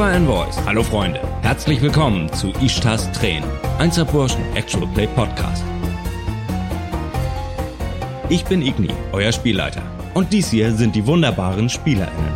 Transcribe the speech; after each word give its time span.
Aura 0.00 0.12
and 0.12 0.26
Voice. 0.26 0.56
Hallo 0.64 0.82
Freunde. 0.82 1.20
Herzlich 1.42 1.82
willkommen 1.82 2.32
zu 2.32 2.54
Ishtas 2.62 3.12
Tränen. 3.12 3.44
Einzelburschen 3.78 4.40
Actual 4.54 4.88
Play 4.94 5.06
Podcast. 5.08 5.62
Ich 8.30 8.42
bin 8.46 8.62
Igni, 8.62 8.88
euer 9.12 9.30
Spielleiter. 9.30 9.82
Und 10.14 10.32
dies 10.32 10.50
hier 10.50 10.72
sind 10.72 10.96
die 10.96 11.06
wunderbaren 11.06 11.68
SpielerInnen. 11.68 12.34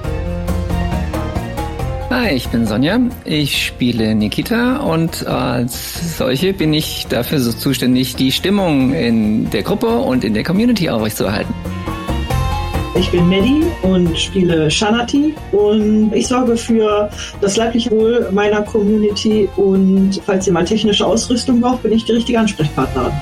Hi, 2.11 2.35
ich 2.35 2.46
bin 2.49 2.67
Sonja. 2.67 3.00
Ich 3.25 3.69
spiele 3.69 4.15
Nikita 4.15 4.81
und 4.81 5.27
als 5.27 6.19
solche 6.19 6.53
bin 6.53 6.75
ich 6.75 7.07
dafür 7.09 7.41
so 7.41 7.51
zuständig, 7.51 8.15
die 8.15 8.31
Stimmung 8.31 8.93
in 8.93 9.49
der 9.49 9.62
Gruppe 9.62 9.89
und 9.89 10.23
in 10.23 10.35
der 10.35 10.45
Community 10.45 10.90
aufrechtzuerhalten. 10.90 11.54
Ich 12.96 13.11
bin 13.11 13.29
Medi 13.29 13.64
und 13.82 14.16
spiele 14.16 14.71
Shanati 14.71 15.34
und 15.50 16.12
ich 16.14 16.29
sorge 16.29 16.57
für 16.57 17.11
das 17.40 17.57
leibliche 17.57 17.90
Wohl 17.90 18.29
meiner 18.30 18.62
Community 18.62 19.48
und 19.57 20.20
falls 20.25 20.46
ihr 20.46 20.53
mal 20.53 20.64
technische 20.64 21.04
Ausrüstung 21.04 21.61
braucht, 21.61 21.82
bin 21.82 21.93
ich 21.93 22.04
die 22.04 22.12
richtige 22.12 22.39
Ansprechpartnerin. 22.39 23.12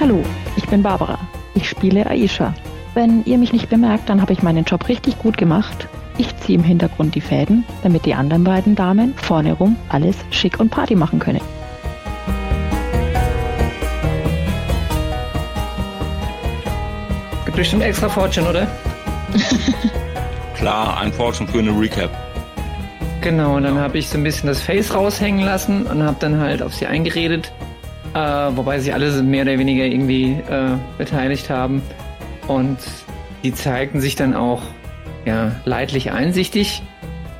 Hallo, 0.00 0.22
ich 0.56 0.66
bin 0.66 0.82
Barbara. 0.82 1.18
Ich 1.54 1.68
spiele 1.68 2.06
Aisha. 2.06 2.54
Wenn 2.94 3.22
ihr 3.26 3.36
mich 3.36 3.52
nicht 3.52 3.68
bemerkt, 3.68 4.08
dann 4.08 4.22
habe 4.22 4.32
ich 4.32 4.42
meinen 4.42 4.64
Job 4.64 4.88
richtig 4.88 5.18
gut 5.18 5.36
gemacht. 5.36 5.88
Ich 6.16 6.34
ziehe 6.38 6.58
im 6.58 6.64
Hintergrund 6.64 7.14
die 7.14 7.20
Fäden, 7.20 7.64
damit 7.82 8.06
die 8.06 8.14
anderen 8.14 8.44
beiden 8.44 8.74
Damen 8.74 9.12
vorne 9.16 9.52
rum 9.52 9.76
alles 9.90 10.16
schick 10.30 10.58
und 10.58 10.70
Party 10.70 10.94
machen 10.94 11.18
können. 11.18 11.40
Gibt 17.52 17.64
bestimmt 17.64 17.82
extra 17.82 18.08
Fortune, 18.08 18.48
oder? 18.48 18.66
Klar, 20.56 20.98
ein 20.98 21.12
Fortune 21.12 21.46
für 21.46 21.58
eine 21.58 21.78
Recap. 21.78 22.10
Genau, 23.20 23.56
und 23.56 23.64
dann 23.64 23.78
habe 23.78 23.98
ich 23.98 24.08
so 24.08 24.16
ein 24.16 24.24
bisschen 24.24 24.46
das 24.46 24.62
Face 24.62 24.94
raushängen 24.94 25.44
lassen 25.44 25.82
und 25.84 26.02
habe 26.02 26.16
dann 26.18 26.40
halt 26.40 26.62
auf 26.62 26.74
sie 26.74 26.86
eingeredet, 26.86 27.52
äh, 28.14 28.18
wobei 28.18 28.80
sie 28.80 28.94
alle 28.94 29.22
mehr 29.22 29.42
oder 29.42 29.58
weniger 29.58 29.84
irgendwie 29.84 30.30
äh, 30.48 30.78
beteiligt 30.96 31.50
haben. 31.50 31.82
Und 32.48 32.78
die 33.42 33.52
zeigten 33.52 34.00
sich 34.00 34.16
dann 34.16 34.34
auch 34.34 34.62
ja, 35.26 35.52
leidlich 35.66 36.10
einsichtig 36.10 36.82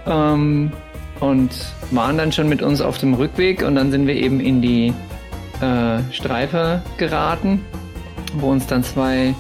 ähm, 0.07 0.73
und 1.21 1.53
waren 1.91 2.19
dann 2.19 2.33
schon 2.33 2.51
mit 2.51 2.61
uns 2.61 2.83
auf 2.83 2.99
dem 2.99 3.15
Rückweg 3.15 3.63
und 3.63 3.77
dann 3.77 3.91
sind 3.91 4.07
wir 4.07 4.17
eben 4.17 4.41
in 4.41 4.61
die 4.61 4.93
äh, 5.63 6.13
Streife 6.13 6.83
geraten, 6.99 7.65
wo 8.35 8.51
uns 8.51 8.67
dann 8.67 8.85
zwei 8.85 9.35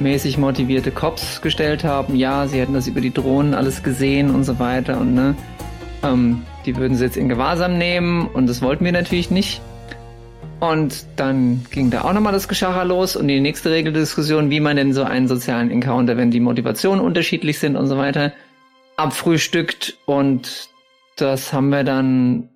mäßig 0.00 0.38
motivierte 0.38 0.90
Cops 0.90 1.42
gestellt 1.42 1.84
haben. 1.84 2.16
Ja, 2.16 2.46
sie 2.46 2.60
hätten 2.60 2.74
das 2.74 2.86
über 2.86 3.00
die 3.00 3.12
Drohnen 3.12 3.54
alles 3.54 3.82
gesehen 3.82 4.30
und 4.34 4.44
so 4.44 4.58
weiter 4.58 5.00
und 5.00 5.14
ne, 5.14 5.34
ähm, 6.02 6.42
die 6.66 6.76
würden 6.76 6.96
sie 6.96 7.04
jetzt 7.04 7.16
in 7.16 7.28
Gewahrsam 7.28 7.78
nehmen 7.78 8.26
und 8.28 8.48
das 8.48 8.62
wollten 8.62 8.84
wir 8.84 8.92
natürlich 8.92 9.30
nicht. 9.30 9.60
Und 10.60 11.06
dann 11.16 11.64
ging 11.70 11.90
da 11.90 12.02
auch 12.02 12.12
nochmal 12.12 12.34
das 12.34 12.46
Geschacher 12.46 12.84
los 12.84 13.16
und 13.16 13.28
die 13.28 13.40
nächste 13.40 13.70
Regeldiskussion, 13.70 14.50
wie 14.50 14.60
man 14.60 14.76
denn 14.76 14.92
so 14.92 15.04
einen 15.04 15.26
sozialen 15.26 15.70
Encounter, 15.70 16.18
wenn 16.18 16.30
die 16.30 16.40
Motivationen 16.40 17.02
unterschiedlich 17.02 17.58
sind 17.58 17.76
und 17.76 17.86
so 17.86 17.96
weiter, 17.96 18.32
abfrühstückt. 18.96 19.96
Und 20.04 20.68
das 21.16 21.54
haben 21.54 21.70
wir 21.70 21.82
dann 21.82 22.50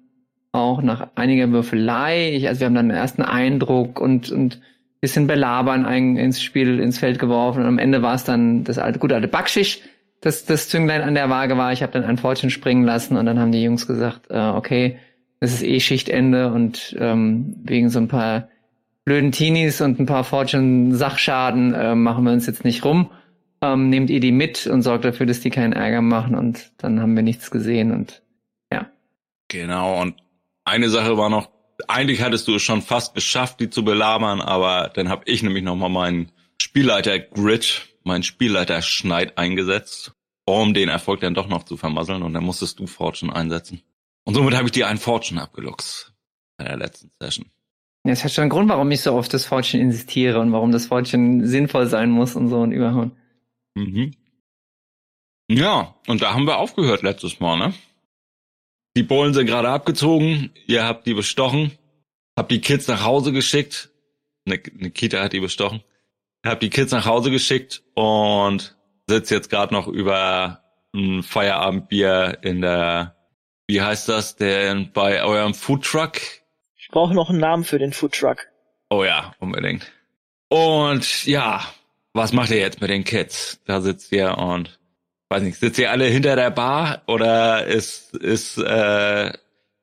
auch 0.53 0.83
nach 0.83 1.09
einiger 1.15 1.51
Würfelei, 1.51 2.35
ich, 2.35 2.47
also 2.47 2.61
wir 2.61 2.67
haben 2.67 2.75
dann 2.75 2.91
einen 2.91 2.99
ersten 2.99 3.23
Eindruck 3.23 4.01
und, 4.01 4.31
und 4.31 4.61
bisschen 5.05 5.27
belabern 5.27 5.85
ein, 5.85 6.17
ins 6.17 6.43
Spiel, 6.43 6.81
ins 6.81 6.99
Feld 6.99 7.19
geworfen 7.19 7.61
und 7.61 7.69
am 7.69 7.79
Ende 7.79 8.01
war 8.01 8.15
es 8.15 8.25
dann 8.25 8.65
das 8.65 8.79
alte, 8.79 8.99
gute 8.99 9.15
alte 9.15 9.29
Backschisch, 9.29 9.81
das, 10.23 10.47
das 10.47 10.71
Zünglein 10.71 11.03
an 11.03 11.15
der 11.15 11.29
Waage 11.29 11.59
war. 11.59 11.75
Ich 11.75 11.83
habe 11.83 11.93
dann 11.93 12.05
ein 12.05 12.17
Fortune 12.17 12.51
springen 12.51 12.85
lassen 12.85 13.19
und 13.19 13.27
dann 13.27 13.39
haben 13.39 13.53
die 13.53 13.63
Jungs 13.63 13.87
gesagt, 13.87 14.31
äh, 14.31 14.39
okay, 14.39 14.99
es 15.41 15.53
ist 15.53 15.63
eh 15.63 15.79
Schichtende 15.79 16.51
und 16.51 16.97
ähm, 16.99 17.55
wegen 17.65 17.91
so 17.91 17.99
ein 17.99 18.09
paar 18.09 18.49
blöden 19.05 19.31
Teenies 19.31 19.83
und 19.83 20.01
ein 20.01 20.07
paar 20.07 20.25
Fortune-Sachschaden 20.25 21.75
äh, 21.75 21.95
machen 21.95 22.25
wir 22.25 22.33
uns 22.33 22.47
jetzt 22.47 22.65
nicht 22.65 22.83
rum. 22.87 23.11
Ähm, 23.61 23.91
nehmt 23.91 24.09
ihr 24.09 24.21
die 24.21 24.33
mit 24.33 24.67
und 24.67 24.81
sorgt 24.81 25.05
dafür, 25.05 25.27
dass 25.27 25.41
die 25.41 25.51
keinen 25.51 25.75
Ärger 25.75 26.01
machen 26.01 26.35
und 26.35 26.73
dann 26.79 27.03
haben 27.03 27.15
wir 27.15 27.23
nichts 27.23 27.51
gesehen 27.51 27.93
und 27.93 28.23
ja. 28.73 28.87
Genau, 29.49 30.01
und 30.01 30.15
eine 30.65 30.89
Sache 30.89 31.19
war 31.19 31.29
noch, 31.29 31.51
eigentlich 31.89 32.23
hattest 32.23 32.49
du 32.49 32.55
es 32.57 32.63
schon 32.63 32.83
fast 32.83 33.15
geschafft, 33.15 33.61
die 33.61 33.71
zu 33.71 33.85
belabern, 33.85 34.41
aber 34.41 34.91
dann 34.95 35.09
habe 35.09 35.23
ich 35.27 35.43
nämlich 35.43 35.63
nochmal 35.63 35.91
meinen 35.91 36.33
Spielleiter-Grid, 36.61 37.89
meinen 38.05 38.23
Spielleiter-Schneid 38.23 39.39
eingesetzt, 39.39 40.13
um 40.45 40.75
den 40.75 40.89
Erfolg 40.89 41.21
dann 41.21 41.35
doch 41.35 41.49
noch 41.49 41.65
zu 41.65 41.77
vermasseln 41.77 42.23
und 42.23 42.35
dann 42.35 42.45
musstest 42.45 42.79
du 42.79 42.87
Fortune 42.87 43.35
einsetzen. 43.35 43.83
Und 44.25 44.35
somit 44.35 44.55
habe 44.55 44.67
ich 44.67 44.73
dir 44.73 44.89
einen 44.89 44.99
Fortune 44.99 45.41
abgeluchst 45.41 46.15
bei 46.57 46.65
der 46.65 46.77
letzten 46.77 47.11
Session. 47.21 47.47
Ja, 48.07 48.13
es 48.13 48.25
hat 48.25 48.33
schon 48.33 48.43
einen 48.43 48.51
Grund, 48.51 48.69
warum 48.69 48.91
ich 48.91 49.01
so 49.01 49.17
auf 49.17 49.29
das 49.29 49.47
Fortune 49.47 49.83
insistiere 49.83 50.41
und 50.41 50.53
warum 50.53 50.73
das 50.73 50.87
Fortune 50.87 51.47
sinnvoll 51.47 51.87
sein 51.87 52.11
muss 52.11 52.37
und 52.37 52.49
so 52.49 52.61
und 52.61 52.73
überhauen. 52.73 53.13
Mhm. 53.75 54.13
Ja, 55.51 55.95
und 56.07 56.23
da 56.23 56.35
haben 56.35 56.47
wir 56.47 56.59
aufgehört 56.59 57.03
letztes 57.03 57.41
Mal, 57.41 57.59
ne? 57.59 57.75
Die 58.97 59.03
Bullen 59.03 59.35
sind 59.35 59.47
gerade 59.47 59.69
abgezogen, 59.69 60.53
ihr 60.67 60.85
habt 60.85 61.07
die 61.07 61.15
bestochen, 61.15 61.73
habt 62.37 62.51
die 62.51 62.61
Kids 62.61 62.87
nach 62.87 63.03
Hause 63.05 63.33
geschickt. 63.33 63.91
Ne, 64.45 64.59
Kita 64.59 65.23
hat 65.23 65.33
die 65.33 65.41
bestochen. 65.41 65.83
Habt 66.45 66.63
die 66.63 66.71
Kids 66.71 66.93
nach 66.93 67.07
Hause 67.07 67.31
geschickt 67.31 67.83
und 67.95 68.77
sitzt 69.07 69.31
jetzt 69.31 69.51
gerade 69.51 69.73
noch 69.73 69.89
über 69.89 70.63
ein 70.95 71.23
Feierabendbier 71.23 72.39
in 72.43 72.61
der 72.61 73.15
wie 73.67 73.81
heißt 73.81 74.09
das 74.11 74.37
denn 74.37 74.93
bei 74.93 75.25
eurem 75.25 75.55
Foodtruck? 75.55 76.21
Ich 76.77 76.89
brauche 76.89 77.15
noch 77.15 77.31
einen 77.31 77.41
Namen 77.41 77.65
für 77.65 77.79
den 77.79 77.93
Foodtruck. 77.93 78.47
Oh 78.91 79.05
ja, 79.05 79.35
unbedingt. 79.39 79.91
Und 80.49 81.25
ja, 81.25 81.65
was 82.13 82.33
macht 82.33 82.51
ihr 82.51 82.59
jetzt 82.59 82.83
mit 82.83 82.91
den 82.91 83.05
Kids? 83.05 83.61
Da 83.65 83.81
sitzt 83.81 84.13
ihr 84.13 84.37
und 84.37 84.79
weiß 85.35 85.43
nicht, 85.43 85.59
sitzt 85.59 85.79
ihr 85.79 85.91
alle 85.91 86.07
hinter 86.07 86.37
der 86.37 86.51
Bar 86.51 87.03
oder 87.07 87.67
ist 87.67 88.15
ist 88.17 88.59
äh, 88.59 89.33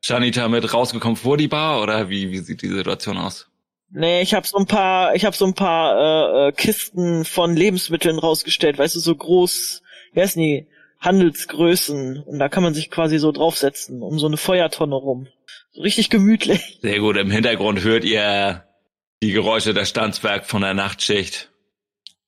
Janita 0.03 0.47
mit 0.47 0.73
rausgekommen 0.73 1.15
vor 1.15 1.37
die 1.37 1.47
Bar 1.47 1.81
oder 1.81 2.09
wie 2.09 2.31
wie 2.31 2.39
sieht 2.39 2.61
die 2.61 2.69
Situation 2.69 3.17
aus? 3.17 3.47
Nee, 3.93 4.21
ich 4.21 4.33
habe 4.33 4.47
so 4.47 4.57
ein 4.57 4.67
paar, 4.67 5.15
ich 5.15 5.25
habe 5.25 5.35
so 5.35 5.45
ein 5.45 5.53
paar 5.53 6.45
äh, 6.45 6.47
äh, 6.47 6.51
Kisten 6.53 7.25
von 7.25 7.55
Lebensmitteln 7.55 8.17
rausgestellt, 8.19 8.77
weißt 8.77 8.95
du, 8.95 8.99
so 8.99 9.13
groß, 9.13 9.81
wie 10.13 10.21
heißen 10.21 10.41
die? 10.41 10.67
Handelsgrößen 11.01 12.21
und 12.21 12.37
da 12.37 12.47
kann 12.47 12.61
man 12.61 12.75
sich 12.75 12.91
quasi 12.91 13.17
so 13.17 13.31
draufsetzen, 13.31 14.03
um 14.03 14.19
so 14.19 14.27
eine 14.27 14.37
Feuertonne 14.37 14.93
rum. 14.93 15.27
So 15.71 15.81
richtig 15.81 16.11
gemütlich. 16.11 16.77
Sehr 16.83 16.99
gut, 16.99 17.17
im 17.17 17.31
Hintergrund 17.31 17.83
hört 17.83 18.03
ihr 18.03 18.63
die 19.23 19.31
Geräusche 19.31 19.73
der 19.73 19.85
Standswerk 19.85 20.45
von 20.45 20.61
der 20.61 20.75
Nachtschicht. 20.75 21.50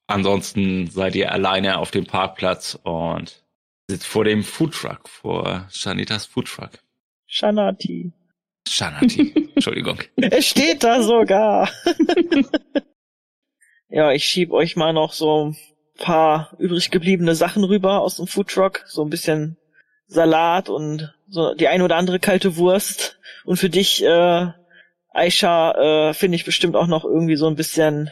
Ansonsten 0.07 0.87
seid 0.87 1.15
ihr 1.15 1.31
alleine 1.31 1.79
auf 1.79 1.91
dem 1.91 2.05
Parkplatz 2.05 2.77
und 2.83 3.43
sitzt 3.87 4.05
vor 4.05 4.25
dem 4.25 4.43
Foodtruck, 4.43 5.07
vor 5.07 5.67
Shanitas 5.71 6.25
Foodtruck. 6.25 6.71
Shanati. 7.25 8.11
Shanati, 8.67 9.49
Entschuldigung. 9.55 9.99
Es 10.15 10.47
steht 10.47 10.83
da 10.83 11.01
sogar. 11.01 11.69
ja, 13.89 14.11
ich 14.11 14.25
schieb 14.25 14.51
euch 14.51 14.75
mal 14.75 14.93
noch 14.93 15.13
so 15.13 15.53
paar 15.97 16.55
übrig 16.59 16.91
gebliebene 16.91 17.35
Sachen 17.35 17.63
rüber 17.63 18.01
aus 18.01 18.17
dem 18.17 18.27
Foodtruck, 18.27 18.83
so 18.87 19.03
ein 19.03 19.09
bisschen 19.09 19.57
Salat 20.07 20.69
und 20.69 21.13
so 21.27 21.53
die 21.55 21.67
ein 21.67 21.81
oder 21.81 21.95
andere 21.95 22.19
kalte 22.19 22.57
Wurst. 22.57 23.19
Und 23.45 23.57
für 23.57 23.69
dich, 23.69 24.03
äh, 24.03 24.47
Aisha, 25.09 26.09
äh, 26.09 26.13
finde 26.13 26.35
ich 26.35 26.45
bestimmt 26.45 26.75
auch 26.75 26.87
noch 26.87 27.03
irgendwie 27.03 27.35
so 27.35 27.47
ein 27.47 27.55
bisschen 27.55 28.09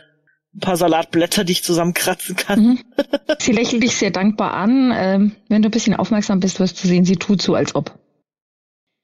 ein 0.53 0.59
paar 0.59 0.77
Salatblätter, 0.77 1.44
die 1.44 1.53
ich 1.53 1.63
zusammenkratzen 1.63 2.36
kann. 2.36 2.63
Mhm. 2.63 2.80
Sie 3.39 3.51
lächelt 3.51 3.83
dich 3.83 3.95
sehr 3.95 4.12
dankbar 4.12 4.53
an. 4.53 4.92
Ähm, 4.94 5.36
wenn 5.48 5.62
du 5.62 5.69
ein 5.69 5.71
bisschen 5.71 5.95
aufmerksam 5.95 6.39
bist, 6.39 6.59
wirst 6.59 6.83
du 6.83 6.88
sehen, 6.88 7.06
sie 7.06 7.15
tut 7.15 7.42
so, 7.42 7.56
als 7.56 7.74
ob. 7.74 7.98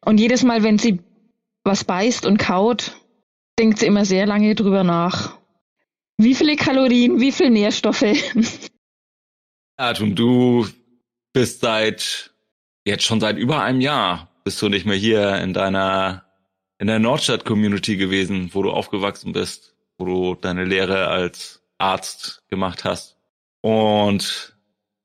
Und 0.05 0.19
jedes 0.19 0.44
Mal, 0.44 0.63
wenn 0.63 0.77
sie 0.77 0.99
was 1.63 1.83
beißt 1.83 2.25
und 2.25 2.38
kaut, 2.38 2.97
denkt 3.59 3.79
sie 3.79 3.85
immer 3.85 4.05
sehr 4.05 4.25
lange 4.25 4.55
drüber 4.55 4.83
nach. 4.83 5.38
Wie 6.17 6.35
viele 6.35 6.55
Kalorien, 6.55 7.19
wie 7.19 7.31
viele 7.31 7.49
Nährstoffe? 7.49 8.05
Atum, 9.77 10.15
du 10.15 10.67
bist 11.33 11.61
seit 11.61 12.31
jetzt 12.85 13.03
schon 13.03 13.19
seit 13.19 13.38
über 13.38 13.61
einem 13.61 13.81
Jahr 13.81 14.31
bist 14.44 14.61
du 14.61 14.69
nicht 14.69 14.85
mehr 14.85 14.95
hier 14.95 15.35
in 15.39 15.53
deiner 15.53 16.23
in 16.79 16.88
der 16.88 16.99
Nordstadt-Community 16.99 17.97
gewesen, 17.97 18.49
wo 18.53 18.63
du 18.63 18.71
aufgewachsen 18.71 19.33
bist, 19.33 19.75
wo 19.97 20.05
du 20.05 20.35
deine 20.35 20.65
Lehre 20.65 21.07
als 21.07 21.61
Arzt 21.77 22.44
gemacht 22.49 22.83
hast. 22.83 23.17
Und 23.61 24.55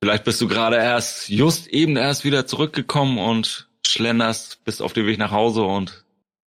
vielleicht 0.02 0.24
bist 0.24 0.40
du 0.40 0.48
gerade 0.48 0.76
erst, 0.76 1.28
just 1.28 1.66
eben 1.68 1.96
erst 1.96 2.24
wieder 2.24 2.46
zurückgekommen 2.46 3.18
und 3.18 3.68
schlenderst, 3.86 4.64
bist 4.64 4.82
auf 4.82 4.92
dem 4.92 5.06
Weg 5.06 5.18
nach 5.18 5.30
Hause 5.30 5.62
und 5.62 6.04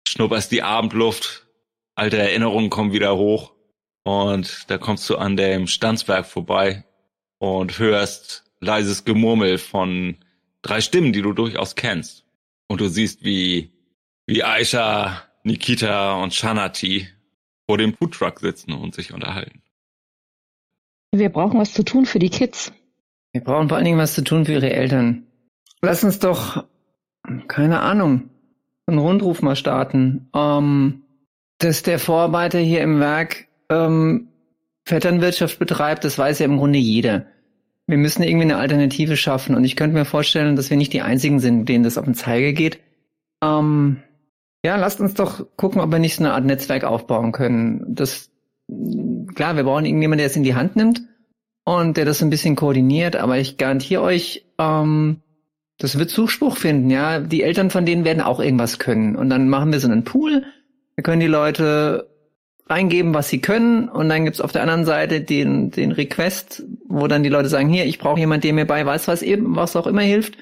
schnupperst 0.07 0.51
die 0.51 0.63
Abendluft. 0.63 1.47
Alte 1.95 2.17
Erinnerungen 2.17 2.69
kommen 2.69 2.93
wieder 2.93 3.17
hoch. 3.17 3.53
Und 4.03 4.69
da 4.69 4.77
kommst 4.77 5.09
du 5.09 5.17
an 5.17 5.37
dem 5.37 5.67
Stanzwerk 5.67 6.25
vorbei 6.25 6.85
und 7.37 7.77
hörst 7.77 8.43
leises 8.59 9.05
Gemurmel 9.05 9.57
von 9.57 10.17
drei 10.61 10.81
Stimmen, 10.81 11.13
die 11.13 11.21
du 11.21 11.33
durchaus 11.33 11.75
kennst. 11.75 12.25
Und 12.67 12.81
du 12.81 12.87
siehst, 12.87 13.23
wie, 13.23 13.71
wie 14.25 14.43
Aisha, 14.43 15.23
Nikita 15.43 16.21
und 16.21 16.33
Shanati 16.33 17.07
vor 17.71 17.77
dem 17.77 17.93
Foodtruck 17.93 18.41
sitzen 18.41 18.73
und 18.73 18.93
sich 18.93 19.13
unterhalten. 19.13 19.61
Wir 21.13 21.29
brauchen 21.29 21.57
was 21.57 21.71
zu 21.73 21.83
tun 21.85 22.05
für 22.05 22.19
die 22.19 22.29
Kids. 22.29 22.73
Wir 23.31 23.41
brauchen 23.41 23.69
vor 23.69 23.77
allen 23.77 23.85
Dingen 23.85 23.97
was 23.97 24.13
zu 24.13 24.25
tun 24.25 24.43
für 24.43 24.51
ihre 24.51 24.73
Eltern. 24.73 25.23
Lass 25.81 26.03
uns 26.03 26.19
doch, 26.19 26.65
keine 27.47 27.79
Ahnung, 27.79 28.29
einen 28.87 28.97
Rundruf 28.97 29.41
mal 29.41 29.55
starten. 29.55 30.27
Ähm, 30.35 31.03
dass 31.59 31.81
der 31.81 31.97
Vorarbeiter 31.97 32.59
hier 32.59 32.81
im 32.81 32.99
Werk 32.99 33.47
ähm, 33.69 34.27
Vetternwirtschaft 34.83 35.57
betreibt, 35.57 36.03
das 36.03 36.17
weiß 36.17 36.39
ja 36.39 36.47
im 36.47 36.57
Grunde 36.57 36.79
jeder. 36.79 37.25
Wir 37.87 37.97
müssen 37.97 38.23
irgendwie 38.23 38.51
eine 38.51 38.57
Alternative 38.57 39.15
schaffen 39.15 39.55
und 39.55 39.63
ich 39.63 39.77
könnte 39.77 39.95
mir 39.95 40.03
vorstellen, 40.03 40.57
dass 40.57 40.69
wir 40.69 40.75
nicht 40.75 40.91
die 40.91 41.03
einzigen 41.03 41.39
sind, 41.39 41.69
denen 41.69 41.85
das 41.85 41.97
auf 41.97 42.03
den 42.03 42.15
Zeiger 42.15 42.51
geht. 42.51 42.81
Ähm, 43.41 44.03
ja, 44.63 44.75
lasst 44.75 44.99
uns 44.99 45.13
doch 45.13 45.45
gucken, 45.55 45.81
ob 45.81 45.91
wir 45.91 45.99
nicht 45.99 46.15
so 46.15 46.23
eine 46.23 46.33
Art 46.33 46.45
Netzwerk 46.45 46.83
aufbauen 46.83 47.31
können. 47.31 47.83
Das 47.87 48.29
klar, 49.35 49.55
wir 49.55 49.63
brauchen 49.63 49.85
irgendjemanden, 49.85 50.19
der 50.19 50.27
es 50.27 50.35
in 50.35 50.43
die 50.43 50.55
Hand 50.55 50.75
nimmt 50.75 51.01
und 51.63 51.97
der 51.97 52.05
das 52.05 52.21
ein 52.21 52.29
bisschen 52.29 52.55
koordiniert, 52.55 53.15
aber 53.15 53.37
ich 53.37 53.57
garantiere 53.57 54.01
euch, 54.01 54.45
ähm, 54.57 55.21
das 55.77 55.97
wird 55.97 56.11
Zuspruch 56.11 56.57
finden, 56.57 56.91
ja. 56.91 57.19
Die 57.19 57.41
Eltern 57.41 57.71
von 57.71 57.85
denen 57.85 58.05
werden 58.05 58.21
auch 58.21 58.39
irgendwas 58.39 58.77
können. 58.77 59.15
Und 59.15 59.29
dann 59.29 59.49
machen 59.49 59.71
wir 59.71 59.79
so 59.79 59.87
einen 59.87 60.03
Pool. 60.03 60.43
Wir 60.95 61.03
können 61.03 61.21
die 61.21 61.27
Leute 61.27 62.07
reingeben, 62.67 63.15
was 63.15 63.29
sie 63.29 63.41
können. 63.41 63.89
Und 63.89 64.07
dann 64.07 64.25
gibt's 64.25 64.41
auf 64.41 64.51
der 64.51 64.61
anderen 64.61 64.85
Seite 64.85 65.21
den, 65.21 65.71
den 65.71 65.91
Request, 65.91 66.63
wo 66.87 67.07
dann 67.07 67.23
die 67.23 67.29
Leute 67.29 67.49
sagen, 67.49 67.69
hier, 67.69 67.85
ich 67.85 67.97
brauche 67.97 68.19
jemand, 68.19 68.43
der 68.43 68.53
mir 68.53 68.65
bei 68.65 68.85
weiß, 68.85 69.07
was 69.07 69.23
eben, 69.23 69.55
was 69.55 69.75
auch 69.75 69.87
immer 69.87 70.01
hilft. 70.01 70.37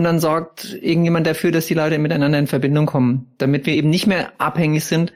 Und 0.00 0.04
dann 0.04 0.18
sorgt 0.18 0.64
irgendjemand 0.80 1.26
dafür, 1.26 1.52
dass 1.52 1.66
die 1.66 1.74
Leute 1.74 1.98
miteinander 1.98 2.38
in 2.38 2.46
Verbindung 2.46 2.86
kommen. 2.86 3.34
Damit 3.36 3.66
wir 3.66 3.74
eben 3.74 3.90
nicht 3.90 4.06
mehr 4.06 4.32
abhängig 4.38 4.86
sind 4.86 5.12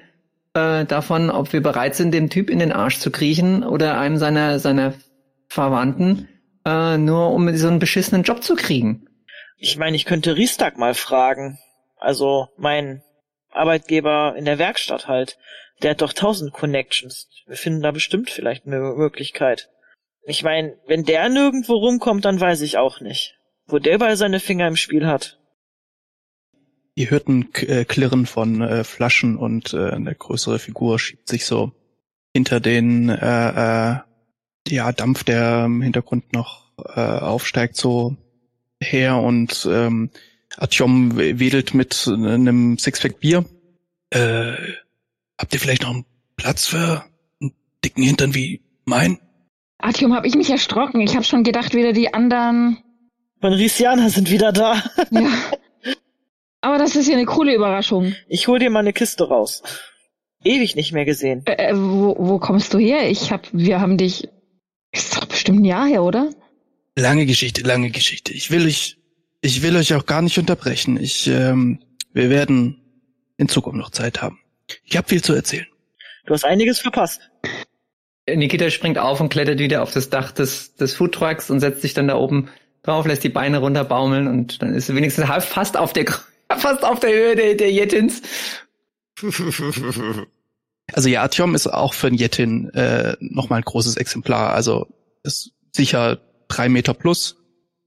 äh, 0.53 0.85
davon, 0.85 1.31
ob 1.31 1.55
wir 1.55 1.63
bereit 1.63 1.95
sind, 1.95 2.13
dem 2.13 2.29
Typ 2.29 2.51
in 2.51 2.59
den 2.59 2.71
Arsch 2.71 2.99
zu 2.99 3.11
kriechen 3.11 3.65
oder 3.65 3.99
einem 3.99 4.19
seiner, 4.19 4.59
seiner 4.59 4.93
Verwandten, 5.49 6.29
äh, 6.67 6.99
nur 6.99 7.31
um 7.31 7.57
so 7.57 7.67
einen 7.67 7.79
beschissenen 7.79 8.25
Job 8.25 8.43
zu 8.43 8.57
kriegen. 8.57 9.07
Ich 9.57 9.79
meine, 9.79 9.97
ich 9.97 10.05
könnte 10.05 10.37
Riestag 10.37 10.77
mal 10.77 10.93
fragen. 10.93 11.59
Also 11.97 12.49
mein 12.59 13.03
Arbeitgeber 13.53 14.35
in 14.37 14.45
der 14.45 14.59
Werkstatt 14.59 15.09
halt. 15.09 15.39
Der 15.83 15.93
hat 15.93 16.03
doch 16.03 16.13
tausend 16.13 16.53
Connections. 16.53 17.31
Wir 17.47 17.57
finden 17.57 17.81
da 17.81 17.91
bestimmt 17.91 18.29
vielleicht 18.29 18.67
eine 18.67 18.81
Möglichkeit. 18.81 19.71
Ich 20.27 20.43
meine, 20.43 20.77
wenn 20.87 21.05
der 21.05 21.31
nirgendwo 21.31 21.73
rumkommt, 21.73 22.27
dann 22.27 22.39
weiß 22.39 22.61
ich 22.61 22.77
auch 22.77 23.01
nicht, 23.01 23.39
wo 23.67 23.79
der 23.79 23.99
bei 23.99 24.17
seine 24.17 24.41
Finger 24.41 24.69
im 24.69 24.77
Spiel 24.77 25.07
hat. 25.07 25.39
Ihr 26.95 27.11
hört 27.11 27.29
ein 27.29 27.49
äh, 27.55 27.85
Klirren 27.85 28.27
von 28.27 28.61
äh, 28.61 28.85
Flaschen 28.85 29.37
und 29.37 29.75
äh, 29.75 29.91
eine 29.91 30.15
größere 30.15 30.59
Figur 30.59 30.99
schiebt 30.99 31.29
sich 31.29 31.45
so 31.45 31.73
hinter 32.33 32.61
den 32.61 33.09
äh, 33.09 33.93
äh, 33.93 33.99
ja, 34.69 34.93
Dampf, 34.93 35.25
der 35.25 35.65
im 35.65 35.83
Hintergrund 35.83 36.33
noch 36.33 36.71
äh, 36.79 37.01
aufsteigt, 37.01 37.77
so 37.77 38.17
her 38.81 39.19
und 39.19 39.69
ähm, 39.71 40.11
Atjom 40.57 41.17
wedelt 41.17 41.75
mit 41.75 42.07
einem 42.07 42.79
Sixpack 42.79 43.19
Bier. 43.19 43.45
Äh, 44.11 44.53
habt 45.39 45.53
ihr 45.53 45.61
vielleicht 45.61 45.83
noch 45.83 45.91
einen 45.91 46.05
Platz 46.37 46.67
für 46.67 47.05
einen 47.41 47.53
dicken 47.85 48.03
Hintern 48.03 48.35
wie 48.35 48.61
mein? 48.85 49.19
Artyom, 49.79 50.15
hab 50.15 50.25
ich 50.25 50.35
mich 50.35 50.51
erschrocken. 50.51 51.01
Ich 51.01 51.17
hab 51.17 51.25
schon 51.25 51.43
gedacht, 51.43 51.75
wieder 51.75 51.93
die 51.93 52.15
anderen. 52.15 52.79
Manrisianer 53.45 54.09
sind 54.09 54.31
wieder 54.31 54.53
da. 54.53 54.83
Ja. 55.11 55.31
Aber 56.63 56.79
das 56.79 56.97
ist 56.97 57.09
ja 57.09 57.15
eine 57.15 57.27
coole 57.27 57.55
Überraschung. 57.55 58.15
Ich 58.27 58.49
hol 58.49 58.59
dir 58.59 58.71
mal 58.71 58.81
eine 58.81 58.95
Kiste 58.95 59.29
raus. 59.29 59.63
Ewig 60.43 60.77
nicht 60.77 60.93
mehr 60.93 61.05
gesehen. 61.05 61.43
Äh, 61.45 61.71
äh, 61.71 61.77
wo, 61.77 62.17
wo 62.19 62.39
kommst 62.39 62.73
du 62.73 62.79
her? 62.79 63.11
Ich 63.11 63.33
hab, 63.33 63.47
wir 63.53 63.83
haben 63.83 63.99
dich. 63.99 64.31
Ist 64.93 65.15
doch 65.15 65.27
bestimmt 65.27 65.61
ein 65.61 65.65
Jahr 65.67 65.87
her, 65.87 66.03
oder? 66.05 66.31
Lange 66.97 67.27
Geschichte, 67.27 67.61
lange 67.63 67.91
Geschichte. 67.91 68.33
Ich 68.33 68.51
will 68.51 68.65
euch, 68.65 68.97
ich 69.43 69.61
will 69.63 69.77
euch 69.77 69.93
auch 69.93 70.07
gar 70.07 70.23
nicht 70.23 70.39
unterbrechen. 70.39 70.99
Ich, 70.99 71.27
ähm, 71.27 71.81
wir 72.15 72.31
werden 72.31 72.81
in 73.37 73.51
Zukunft 73.51 73.77
noch 73.79 73.91
Zeit 73.91 74.23
haben. 74.23 74.39
Ich 74.85 74.97
habe 74.97 75.07
viel 75.07 75.23
zu 75.23 75.35
erzählen. 75.35 75.67
Du 76.25 76.33
hast 76.33 76.47
einiges 76.47 76.81
verpasst. 76.81 77.21
Nikita 78.27 78.71
springt 78.71 78.97
auf 78.97 79.21
und 79.21 79.29
klettert 79.29 79.59
wieder 79.59 79.83
auf 79.83 79.93
das 79.93 80.09
Dach 80.09 80.33
des, 80.33 80.77
des 80.77 80.95
Foodtrucks 80.95 81.51
und 81.51 81.61
setzt 81.61 81.83
sich 81.83 81.93
dann 81.93 82.09
da 82.09 82.17
oben 82.17 82.49
drauf, 82.85 83.07
lässt 83.07 83.25
die 83.25 83.29
Beine 83.29 83.59
runterbaumeln 83.59 84.29
und 84.29 84.63
dann 84.63 84.75
ist 84.75 84.87
sie 84.87 84.95
wenigstens 84.95 85.29
halb 85.29 85.43
fast 85.43 85.77
auf 85.77 85.93
der 85.93 86.07
fast 86.57 86.85
auf 86.85 87.01
der 87.01 87.11
Höhe 87.11 87.37
der, 87.37 87.55
der 87.55 87.73
Jettins. 87.73 88.23
Also 90.93 91.09
ja, 91.09 91.23
Artyom 91.23 91.55
ist 91.55 91.67
auch 91.67 91.95
für 91.95 92.09
ein 92.09 92.15
Jettin 92.15 92.69
äh, 92.75 93.17
nochmal 93.19 93.61
ein 93.61 93.65
großes 93.65 93.97
Exemplar. 93.97 94.53
Also 94.53 94.87
ist 95.23 95.53
sicher 95.73 96.21
drei 96.47 96.69
Meter 96.69 96.93
plus 96.93 97.37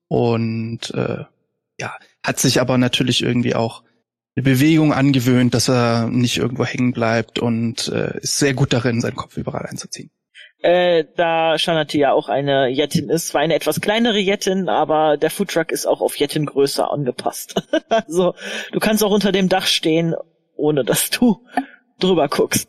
und 0.07 0.91
äh, 0.95 1.23
ja, 1.79 1.95
hat 2.25 2.39
sich 2.39 2.59
aber 2.59 2.77
natürlich 2.77 3.21
irgendwie 3.21 3.55
auch 3.55 3.83
eine 4.35 4.43
Bewegung 4.43 4.93
angewöhnt, 4.93 5.53
dass 5.53 5.69
er 5.69 6.07
nicht 6.07 6.37
irgendwo 6.37 6.65
hängen 6.65 6.91
bleibt 6.91 7.39
und 7.39 7.87
äh, 7.89 8.17
ist 8.19 8.39
sehr 8.39 8.53
gut 8.53 8.73
darin, 8.73 9.01
seinen 9.01 9.15
Kopf 9.15 9.37
überall 9.37 9.65
einzuziehen. 9.65 10.09
Äh, 10.61 11.05
da 11.15 11.57
Shanati 11.59 11.99
ja 11.99 12.13
auch 12.13 12.29
eine 12.29 12.67
Jettin 12.67 13.09
ist, 13.09 13.27
zwar 13.27 13.41
eine 13.41 13.53
etwas 13.53 13.79
kleinere 13.79 14.17
Jettin, 14.17 14.69
aber 14.69 15.17
der 15.17 15.29
Foodtruck 15.29 15.71
ist 15.71 15.85
auch 15.85 16.01
auf 16.01 16.15
Jettin-Größe 16.15 16.89
angepasst. 16.89 17.61
also 17.89 18.33
du 18.71 18.79
kannst 18.79 19.03
auch 19.03 19.11
unter 19.11 19.31
dem 19.31 19.49
Dach 19.49 19.67
stehen, 19.67 20.15
ohne 20.55 20.83
dass 20.83 21.11
du 21.11 21.45
drüber 21.99 22.27
guckst. 22.27 22.67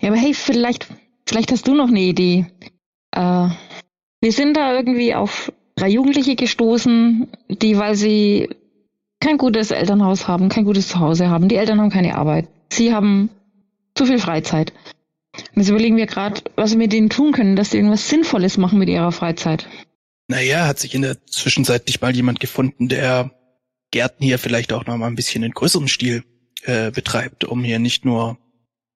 Ja, 0.00 0.08
aber 0.08 0.18
hey, 0.18 0.32
vielleicht, 0.32 0.86
vielleicht 1.26 1.52
hast 1.52 1.68
du 1.68 1.74
noch 1.74 1.88
eine 1.88 2.00
Idee. 2.00 2.46
Äh, 3.12 3.48
wir 4.20 4.32
sind 4.32 4.56
da 4.56 4.74
irgendwie 4.74 5.14
auf 5.14 5.52
drei 5.76 5.88
Jugendliche 5.88 6.34
gestoßen, 6.34 7.28
die, 7.48 7.78
weil 7.78 7.94
sie 7.94 8.48
kein 9.20 9.36
gutes 9.36 9.70
Elternhaus 9.70 10.28
haben, 10.28 10.48
kein 10.48 10.64
gutes 10.64 10.88
Zuhause 10.88 11.28
haben, 11.28 11.48
die 11.48 11.56
Eltern 11.56 11.80
haben 11.80 11.90
keine 11.90 12.16
Arbeit, 12.16 12.48
sie 12.70 12.94
haben 12.94 13.30
zu 13.94 14.06
viel 14.06 14.18
Freizeit. 14.18 14.72
Jetzt 15.58 15.70
überlegen 15.70 15.96
wir 15.96 16.06
gerade, 16.06 16.40
was 16.54 16.70
wir 16.70 16.78
mit 16.78 16.92
denen 16.92 17.10
tun 17.10 17.32
können, 17.32 17.56
dass 17.56 17.70
sie 17.70 17.78
irgendwas 17.78 18.08
Sinnvolles 18.08 18.58
machen 18.58 18.78
mit 18.78 18.88
ihrer 18.88 19.10
Freizeit. 19.10 19.68
Naja, 20.28 20.66
hat 20.66 20.78
sich 20.78 20.94
in 20.94 21.02
der 21.02 21.24
Zwischenzeit 21.26 21.86
nicht 21.86 22.00
mal 22.00 22.14
jemand 22.14 22.38
gefunden, 22.38 22.88
der 22.88 23.32
Gärten 23.90 24.22
hier 24.22 24.38
vielleicht 24.38 24.72
auch 24.72 24.86
noch 24.86 24.96
mal 24.96 25.06
ein 25.06 25.16
bisschen 25.16 25.42
in 25.42 25.52
größerem 25.52 25.88
Stil 25.88 26.22
äh, 26.62 26.90
betreibt, 26.90 27.44
um 27.44 27.64
hier 27.64 27.78
nicht 27.78 28.04
nur 28.04 28.38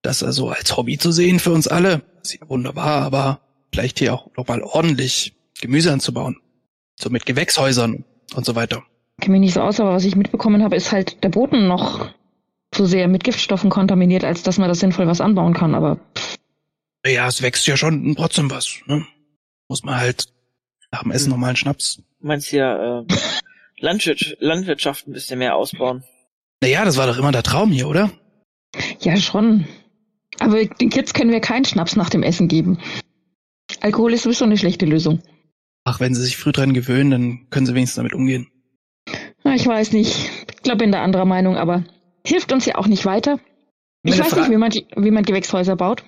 das 0.02 0.22
also 0.22 0.50
als 0.50 0.76
Hobby 0.76 0.98
zu 0.98 1.10
sehen 1.10 1.40
für 1.40 1.52
uns 1.52 1.66
alle. 1.66 2.02
Das 2.18 2.32
ist 2.32 2.40
ja 2.40 2.48
wunderbar, 2.48 3.02
aber 3.02 3.40
vielleicht 3.72 3.98
hier 3.98 4.14
auch 4.14 4.28
nochmal 4.36 4.62
ordentlich 4.62 5.34
Gemüse 5.60 5.92
anzubauen. 5.92 6.36
So 6.98 7.10
mit 7.10 7.26
Gewächshäusern 7.26 8.04
und 8.34 8.44
so 8.44 8.54
weiter. 8.54 8.84
Ich 9.18 9.24
kenne 9.24 9.38
mich 9.38 9.46
nicht 9.46 9.54
so 9.54 9.62
aus, 9.62 9.80
aber 9.80 9.94
was 9.94 10.04
ich 10.04 10.16
mitbekommen 10.16 10.62
habe, 10.62 10.76
ist 10.76 10.92
halt 10.92 11.24
der 11.24 11.28
Boden 11.30 11.66
noch 11.66 12.10
zu 12.72 12.86
sehr 12.86 13.06
mit 13.06 13.22
Giftstoffen 13.22 13.70
kontaminiert, 13.70 14.24
als 14.24 14.42
dass 14.42 14.58
man 14.58 14.68
da 14.68 14.74
sinnvoll 14.74 15.06
was 15.06 15.20
anbauen 15.20 15.54
kann, 15.54 15.74
aber. 15.74 15.98
Ja, 17.04 17.26
es 17.26 17.42
wächst 17.42 17.66
ja 17.66 17.76
schon 17.76 18.14
trotzdem 18.16 18.50
was, 18.50 18.78
ne? 18.86 19.06
Muss 19.68 19.82
man 19.82 19.96
halt 19.96 20.32
nach 20.90 21.02
dem 21.02 21.10
Essen 21.10 21.26
hm. 21.26 21.30
nochmal 21.32 21.48
einen 21.50 21.56
Schnaps. 21.56 22.02
Meinst 22.20 22.52
du 22.52 22.56
ja, 22.56 23.00
äh, 23.00 23.06
Landwirt 23.78 24.36
Landwirtschaft 24.38 25.08
ein 25.08 25.12
bisschen 25.12 25.38
mehr 25.38 25.56
ausbauen? 25.56 26.04
Naja, 26.62 26.84
das 26.84 26.96
war 26.96 27.06
doch 27.08 27.18
immer 27.18 27.32
der 27.32 27.42
Traum 27.42 27.72
hier, 27.72 27.88
oder? 27.88 28.10
Ja, 29.00 29.16
schon. 29.16 29.66
Aber 30.38 30.64
den 30.64 30.90
Kids 30.90 31.12
können 31.12 31.32
wir 31.32 31.40
keinen 31.40 31.64
Schnaps 31.64 31.96
nach 31.96 32.10
dem 32.10 32.22
Essen 32.22 32.46
geben. 32.48 32.78
Alkohol 33.80 34.12
ist 34.12 34.22
sowieso 34.22 34.44
eine 34.44 34.56
schlechte 34.56 34.86
Lösung. 34.86 35.22
Ach, 35.84 35.98
wenn 35.98 36.14
sie 36.14 36.22
sich 36.22 36.36
früh 36.36 36.52
dran 36.52 36.74
gewöhnen, 36.74 37.10
dann 37.10 37.50
können 37.50 37.66
sie 37.66 37.74
wenigstens 37.74 37.96
damit 37.96 38.12
umgehen. 38.12 38.48
Na, 39.42 39.54
ich 39.54 39.66
weiß 39.66 39.92
nicht. 39.92 40.30
Ich 40.54 40.62
glaube, 40.62 40.78
bin 40.78 40.92
da 40.92 41.02
anderer 41.02 41.24
Meinung, 41.24 41.56
aber 41.56 41.84
hilft 42.24 42.52
uns 42.52 42.66
ja 42.66 42.76
auch 42.76 42.86
nicht 42.86 43.04
weiter. 43.04 43.40
Ich 44.04 44.18
weiß 44.18 44.28
Fra 44.28 44.40
nicht, 44.40 44.50
wie 44.50 44.56
man, 44.56 44.72
wie 44.72 45.10
man 45.10 45.24
Gewächshäuser 45.24 45.74
baut. 45.74 46.04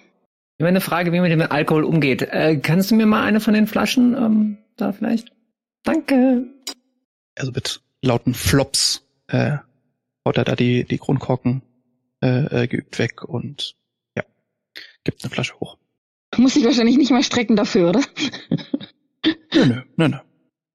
Ich 0.57 0.63
habe 0.63 0.69
eine 0.69 0.81
Frage, 0.81 1.13
wie 1.13 1.21
man 1.21 1.29
mit 1.29 1.33
dem 1.33 1.51
Alkohol 1.51 1.83
umgeht. 1.83 2.23
Äh, 2.23 2.59
kannst 2.59 2.91
du 2.91 2.95
mir 2.95 3.07
mal 3.07 3.25
eine 3.25 3.41
von 3.41 3.55
den 3.55 3.67
Flaschen 3.67 4.15
ähm, 4.17 4.59
da 4.77 4.93
vielleicht? 4.93 5.33
Danke. 5.83 6.47
Also 7.37 7.51
mit 7.51 7.81
lauten 8.03 8.35
Flops 8.35 9.05
äh, 9.27 9.57
haut 10.25 10.37
er 10.37 10.45
da 10.45 10.55
die, 10.55 10.85
die 10.85 10.99
Kronkorken 10.99 11.63
äh, 12.23 12.63
äh, 12.63 12.67
geübt 12.69 12.99
weg 13.01 13.25
und 13.25 13.75
ja, 14.17 14.23
gibt 15.03 15.25
eine 15.25 15.31
Flasche 15.31 15.55
hoch. 15.59 15.77
Muss 16.37 16.55
ich 16.55 16.65
wahrscheinlich 16.65 16.99
nicht 16.99 17.11
mal 17.11 17.23
strecken 17.25 17.57
dafür, 17.57 17.91
oder? 17.91 18.03
nö, 19.55 19.67
nö, 19.67 19.83
nö, 19.97 20.09
nö. 20.09 20.19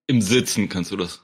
Im 0.07 0.21
Sitzen 0.21 0.67
kannst 0.67 0.91
du 0.91 0.97
das. 0.97 1.23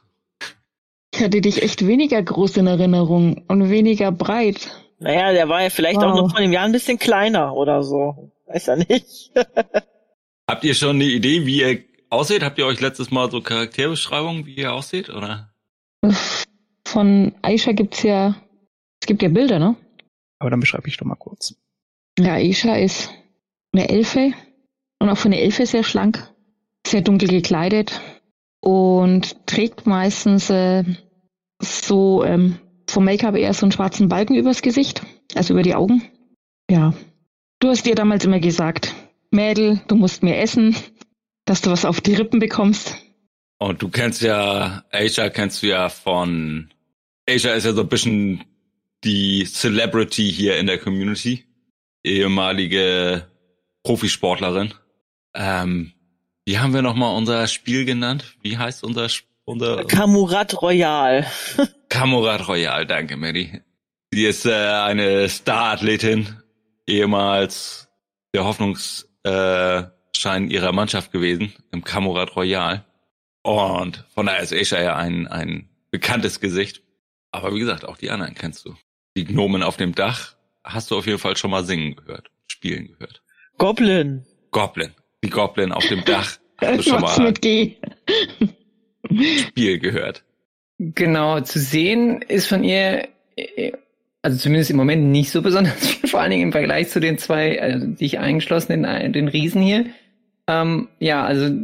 Ich 1.13 1.21
hatte 1.21 1.41
dich 1.41 1.61
echt 1.61 1.85
weniger 1.85 2.21
groß 2.21 2.57
in 2.57 2.67
Erinnerung 2.67 3.43
und 3.47 3.69
weniger 3.69 4.11
breit. 4.11 4.69
Naja, 4.99 5.33
der 5.33 5.49
war 5.49 5.63
ja 5.63 5.69
vielleicht 5.69 5.97
wow. 5.97 6.05
auch 6.05 6.15
noch 6.15 6.31
von 6.31 6.41
dem 6.41 6.51
Jahr 6.51 6.65
ein 6.65 6.71
bisschen 6.71 6.99
kleiner 6.99 7.53
oder 7.53 7.83
so. 7.83 8.31
Weiß 8.45 8.67
ja 8.67 8.75
nicht. 8.75 9.31
Habt 10.49 10.63
ihr 10.63 10.75
schon 10.75 10.97
eine 10.97 11.05
Idee, 11.05 11.45
wie 11.45 11.61
ihr 11.61 11.83
aussieht? 12.09 12.43
Habt 12.43 12.59
ihr 12.59 12.67
euch 12.67 12.79
letztes 12.79 13.11
Mal 13.11 13.31
so 13.31 13.41
Charakterbeschreibungen, 13.41 14.45
wie 14.45 14.55
ihr 14.55 14.73
aussieht, 14.73 15.09
oder? 15.09 15.51
Von 16.87 17.33
Aisha 17.41 17.71
gibt's 17.71 18.03
ja, 18.03 18.35
es 19.01 19.07
gibt 19.07 19.23
ja 19.23 19.29
Bilder, 19.29 19.57
ne? 19.57 19.75
Aber 20.39 20.51
dann 20.51 20.59
beschreibe 20.59 20.87
ich 20.87 20.97
doch 20.97 21.05
mal 21.05 21.15
kurz. 21.15 21.55
Ja, 22.19 22.33
Aisha 22.33 22.75
ist 22.75 23.09
eine 23.73 23.89
Elfe 23.89 24.33
und 24.99 25.09
auch 25.09 25.17
von 25.17 25.31
der 25.31 25.41
Elfe 25.41 25.65
sehr 25.65 25.83
schlank, 25.83 26.29
sehr 26.85 27.01
dunkel 27.01 27.27
gekleidet 27.27 27.99
und 28.61 29.45
trägt 29.47 29.87
meistens 29.87 30.49
äh, 30.49 30.83
so 31.61 32.23
ähm, 32.23 32.59
vom 32.87 33.05
Make-up 33.05 33.35
eher 33.35 33.53
so 33.53 33.65
einen 33.65 33.71
schwarzen 33.71 34.09
Balken 34.09 34.35
übers 34.35 34.61
Gesicht, 34.61 35.01
also 35.33 35.53
über 35.53 35.63
die 35.63 35.75
Augen. 35.75 36.03
Ja. 36.69 36.93
Du 37.59 37.69
hast 37.69 37.85
dir 37.85 37.95
damals 37.95 38.25
immer 38.25 38.39
gesagt, 38.39 38.93
Mädel, 39.31 39.81
du 39.87 39.95
musst 39.95 40.23
mehr 40.23 40.41
essen, 40.41 40.75
dass 41.45 41.61
du 41.61 41.71
was 41.71 41.85
auf 41.85 42.01
die 42.01 42.15
Rippen 42.15 42.39
bekommst. 42.39 42.95
Und 43.57 43.81
du 43.81 43.89
kennst 43.89 44.21
ja, 44.21 44.83
Asia 44.91 45.29
kennst 45.29 45.63
du 45.63 45.67
ja 45.67 45.89
von, 45.89 46.73
Asia 47.27 47.53
ist 47.53 47.65
ja 47.65 47.73
so 47.73 47.81
ein 47.81 47.89
bisschen 47.89 48.43
die 49.03 49.45
Celebrity 49.45 50.31
hier 50.31 50.57
in 50.57 50.67
der 50.67 50.79
Community. 50.79 51.45
Ehemalige 52.03 53.27
Profisportlerin. 53.83 54.73
Ähm, 55.33 55.93
wie 56.45 56.59
haben 56.59 56.73
wir 56.73 56.81
nochmal 56.81 57.15
unser 57.15 57.47
Spiel 57.47 57.85
genannt? 57.85 58.35
Wie 58.41 58.57
heißt 58.57 58.83
unser, 58.83 59.07
unser 59.45 59.85
Kamurat 59.85 60.61
Royal. 60.61 61.25
Kamurat 61.89 62.47
Royal, 62.47 62.85
danke, 62.85 63.17
Mary. 63.17 63.61
Sie 64.11 64.25
ist 64.25 64.45
äh, 64.45 64.53
eine 64.53 65.29
Starathletin, 65.29 66.37
ehemals 66.87 67.89
der 68.33 68.45
Hoffnungsschein 68.45 70.49
ihrer 70.49 70.71
Mannschaft 70.71 71.11
gewesen 71.11 71.53
im 71.71 71.83
Kamurat 71.83 72.35
Royal. 72.35 72.85
Und 73.43 74.05
von 74.13 74.25
daher 74.25 74.41
ist 74.41 74.53
Aisha 74.53 74.81
ja 74.81 74.95
ein, 74.95 75.27
ein 75.27 75.69
bekanntes 75.91 76.39
Gesicht. 76.39 76.81
Aber 77.31 77.53
wie 77.53 77.59
gesagt, 77.59 77.85
auch 77.85 77.97
die 77.97 78.09
anderen 78.09 78.33
kennst 78.33 78.65
du. 78.65 78.75
Die 79.15 79.25
Gnomen 79.25 79.63
auf 79.63 79.77
dem 79.77 79.95
Dach 79.95 80.35
hast 80.63 80.91
du 80.91 80.97
auf 80.97 81.05
jeden 81.05 81.19
Fall 81.19 81.37
schon 81.37 81.51
mal 81.51 81.63
singen 81.63 81.95
gehört, 81.95 82.29
spielen 82.47 82.87
gehört. 82.87 83.21
Goblin. 83.57 84.25
Goblin. 84.51 84.93
Die 85.23 85.29
Goblin 85.29 85.71
auf 85.71 85.85
dem 85.87 86.03
Dach 86.05 86.37
hast 86.57 86.79
du 86.79 86.83
schon 86.83 87.01
mal 87.01 87.19
mit 87.19 87.41
G? 87.41 87.75
Spiel 89.47 89.79
gehört. 89.79 90.23
Genau, 90.77 91.39
zu 91.41 91.59
sehen 91.59 92.21
ist 92.21 92.47
von 92.47 92.63
ihr, 92.63 93.07
äh, 93.37 93.71
also 94.25 94.39
zumindest 94.39 94.71
im 94.71 94.77
Moment 94.77 95.05
nicht 95.05 95.29
so 95.29 95.43
besonders 95.43 95.75
viel, 95.87 96.09
vor 96.09 96.19
allen 96.19 96.31
Dingen 96.31 96.43
im 96.43 96.51
Vergleich 96.51 96.89
zu 96.89 96.99
den 96.99 97.19
zwei, 97.19 97.61
also 97.61 97.85
die 97.85 98.05
ich 98.05 98.17
eingeschlossen, 98.17 98.81
den, 98.83 99.13
den 99.13 99.27
Riesen 99.27 99.61
hier. 99.61 99.85
Ähm, 100.47 100.87
ja, 100.97 101.23
also 101.23 101.55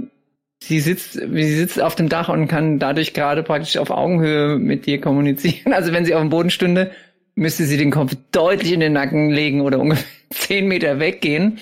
sie 0.62 0.80
sitzt, 0.80 1.14
sie 1.14 1.56
sitzt 1.56 1.82
auf 1.82 1.96
dem 1.96 2.08
Dach 2.08 2.30
und 2.30 2.48
kann 2.48 2.78
dadurch 2.78 3.16
gerade 3.16 3.42
praktisch 3.42 3.78
auf 3.78 3.90
Augenhöhe 3.90 4.60
mit 4.60 4.86
dir 4.86 5.02
kommunizieren. 5.02 5.74
Also 5.74 5.92
wenn 5.92 6.06
sie 6.06 6.14
auf 6.14 6.22
dem 6.22 6.30
Boden 6.30 6.52
stünde, 6.52 6.92
müsste 7.34 7.66
sie 7.66 7.78
den 7.78 7.90
Kopf 7.90 8.16
deutlich 8.32 8.74
in 8.74 8.80
den 8.80 8.94
Nacken 8.94 9.32
legen 9.32 9.62
oder 9.62 9.80
ungefähr 9.80 10.06
zehn 10.30 10.68
Meter 10.68 11.00
weggehen. 11.00 11.58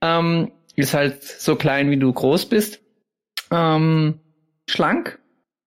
Ähm, 0.00 0.52
ist 0.76 0.94
halt 0.94 1.24
so 1.24 1.56
klein, 1.56 1.90
wie 1.90 1.96
du 1.96 2.12
groß 2.12 2.46
bist. 2.46 2.80
Ähm, 3.50 4.20
schlank 4.68 5.18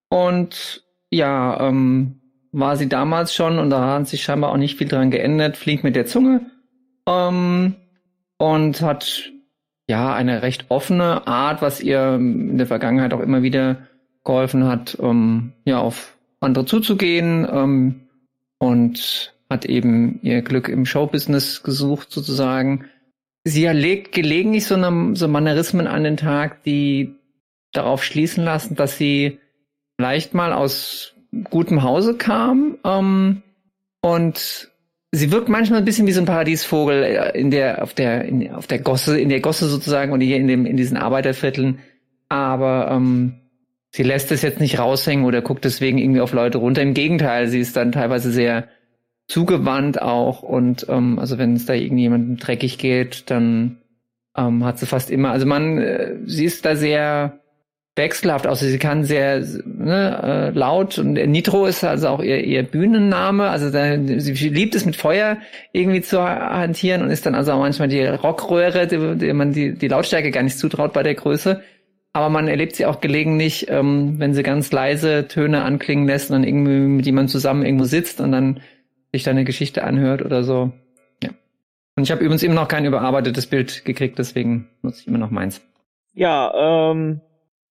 und 0.07 0.85
ja, 1.09 1.67
ähm, 1.67 2.18
war 2.51 2.77
sie 2.77 2.89
damals 2.89 3.33
schon 3.33 3.59
und 3.59 3.69
da 3.69 3.95
hat 3.95 4.07
sich 4.07 4.23
scheinbar 4.23 4.51
auch 4.51 4.57
nicht 4.57 4.77
viel 4.77 4.87
dran 4.87 5.11
geändert, 5.11 5.57
fliegt 5.57 5.83
mit 5.83 5.95
der 5.95 6.05
Zunge 6.05 6.49
ähm, 7.07 7.75
und 8.37 8.81
hat 8.81 9.31
ja 9.87 10.13
eine 10.13 10.41
recht 10.41 10.65
offene 10.69 11.27
Art, 11.27 11.61
was 11.61 11.81
ihr 11.81 12.15
in 12.15 12.57
der 12.57 12.67
Vergangenheit 12.67 13.13
auch 13.13 13.19
immer 13.19 13.41
wieder 13.41 13.87
geholfen 14.23 14.65
hat, 14.65 14.97
ähm, 15.01 15.53
ja, 15.65 15.79
auf 15.79 16.17
andere 16.39 16.65
zuzugehen 16.65 17.47
ähm, 17.51 18.01
und 18.59 19.33
hat 19.49 19.65
eben 19.65 20.19
ihr 20.21 20.41
Glück 20.41 20.69
im 20.69 20.85
Showbusiness 20.85 21.63
gesucht 21.63 22.11
sozusagen. 22.11 22.85
Sie 23.43 23.65
legt 23.65 24.11
gelegentlich 24.11 24.65
so, 24.65 24.75
eine, 24.75 25.15
so 25.15 25.27
Manierismen 25.27 25.87
an 25.87 26.03
den 26.03 26.17
Tag, 26.17 26.63
die 26.63 27.15
darauf 27.71 28.03
schließen 28.03 28.43
lassen, 28.43 28.75
dass 28.75 28.97
sie 28.97 29.39
vielleicht 29.97 30.33
mal 30.33 30.53
aus 30.53 31.15
gutem 31.49 31.83
Hause 31.83 32.15
kam 32.15 32.77
ähm, 32.83 33.43
und 34.01 34.71
sie 35.11 35.31
wirkt 35.31 35.49
manchmal 35.49 35.79
ein 35.79 35.85
bisschen 35.85 36.07
wie 36.07 36.11
so 36.11 36.21
ein 36.21 36.25
Paradiesvogel 36.25 37.03
äh, 37.03 37.39
in 37.39 37.51
der 37.51 37.83
auf 37.83 37.93
der 37.93 38.25
in, 38.25 38.51
auf 38.51 38.67
der 38.67 38.79
Gosse 38.79 39.19
in 39.19 39.29
der 39.29 39.39
Gosse 39.39 39.67
sozusagen 39.67 40.11
und 40.11 40.21
hier 40.21 40.37
in 40.37 40.47
dem 40.47 40.65
in 40.65 40.77
diesen 40.77 40.97
Arbeitervierteln, 40.97 41.79
aber 42.29 42.89
ähm, 42.91 43.35
sie 43.91 44.03
lässt 44.03 44.31
es 44.31 44.41
jetzt 44.41 44.59
nicht 44.59 44.79
raushängen 44.79 45.25
oder 45.25 45.41
guckt 45.41 45.65
deswegen 45.65 45.97
irgendwie 45.97 46.21
auf 46.21 46.33
Leute 46.33 46.57
runter. 46.59 46.81
Im 46.81 46.93
Gegenteil, 46.93 47.47
sie 47.47 47.59
ist 47.59 47.75
dann 47.75 47.91
teilweise 47.91 48.31
sehr 48.31 48.67
zugewandt 49.27 50.01
auch 50.01 50.41
und 50.41 50.87
ähm, 50.89 51.19
also 51.19 51.37
wenn 51.37 51.55
es 51.55 51.65
da 51.65 51.73
irgendjemandem 51.73 52.37
dreckig 52.37 52.77
geht, 52.79 53.29
dann 53.29 53.77
ähm, 54.35 54.63
hat 54.63 54.79
sie 54.79 54.85
fast 54.85 55.11
immer, 55.11 55.31
also 55.31 55.45
man, 55.45 55.77
äh, 55.77 56.15
sie 56.25 56.45
ist 56.45 56.65
da 56.65 56.75
sehr 56.75 57.39
wechselhaft 57.99 58.47
aus. 58.47 58.61
Sie 58.61 58.79
kann 58.79 59.03
sehr 59.03 59.43
ne, 59.65 60.51
äh, 60.53 60.57
laut 60.57 60.97
und 60.97 61.13
Nitro 61.13 61.67
ist 61.67 61.83
also 61.83 62.07
auch 62.07 62.23
ihr, 62.23 62.43
ihr 62.43 62.63
Bühnenname. 62.63 63.49
Also 63.49 63.69
sie 63.69 64.49
liebt 64.49 64.73
es 64.73 64.85
mit 64.85 64.95
Feuer 64.95 65.37
irgendwie 65.73 66.01
zu 66.01 66.23
hantieren 66.23 67.03
und 67.03 67.11
ist 67.11 67.27
dann 67.27 67.35
also 67.35 67.51
auch 67.51 67.59
manchmal 67.59 67.89
die 67.89 68.03
Rockröhre, 68.03 68.87
die, 68.87 69.17
die 69.17 69.33
man 69.33 69.53
die, 69.53 69.73
die 69.73 69.87
Lautstärke 69.87 70.31
gar 70.31 70.41
nicht 70.41 70.57
zutraut 70.57 70.93
bei 70.93 71.03
der 71.03 71.13
Größe. 71.13 71.61
Aber 72.11 72.29
man 72.29 72.47
erlebt 72.47 72.75
sie 72.75 72.87
auch 72.87 73.01
gelegentlich, 73.01 73.69
ähm, 73.69 74.15
wenn 74.17 74.33
sie 74.33 74.41
ganz 74.41 74.71
leise 74.71 75.27
Töne 75.27 75.61
anklingen 75.61 76.07
lässt 76.07 76.31
und 76.31 76.37
dann 76.37 76.43
irgendwie 76.43 76.79
mit 76.79 77.05
jemandem 77.05 77.29
zusammen 77.29 77.63
irgendwo 77.63 77.85
sitzt 77.85 78.19
und 78.19 78.31
dann 78.31 78.61
sich 79.11 79.23
da 79.23 79.31
eine 79.31 79.43
Geschichte 79.43 79.83
anhört 79.83 80.23
oder 80.23 80.43
so. 80.43 80.71
Ja. 81.21 81.29
Und 81.95 82.03
ich 82.03 82.11
habe 82.11 82.23
übrigens 82.23 82.41
immer 82.41 82.55
noch 82.55 82.67
kein 82.67 82.85
überarbeitetes 82.85 83.45
Bild 83.45 83.85
gekriegt, 83.85 84.17
deswegen 84.17 84.69
nutze 84.81 85.01
ich 85.01 85.07
immer 85.07 85.19
noch 85.19 85.29
meins. 85.29 85.61
Ja, 86.13 86.91
ähm, 86.91 87.21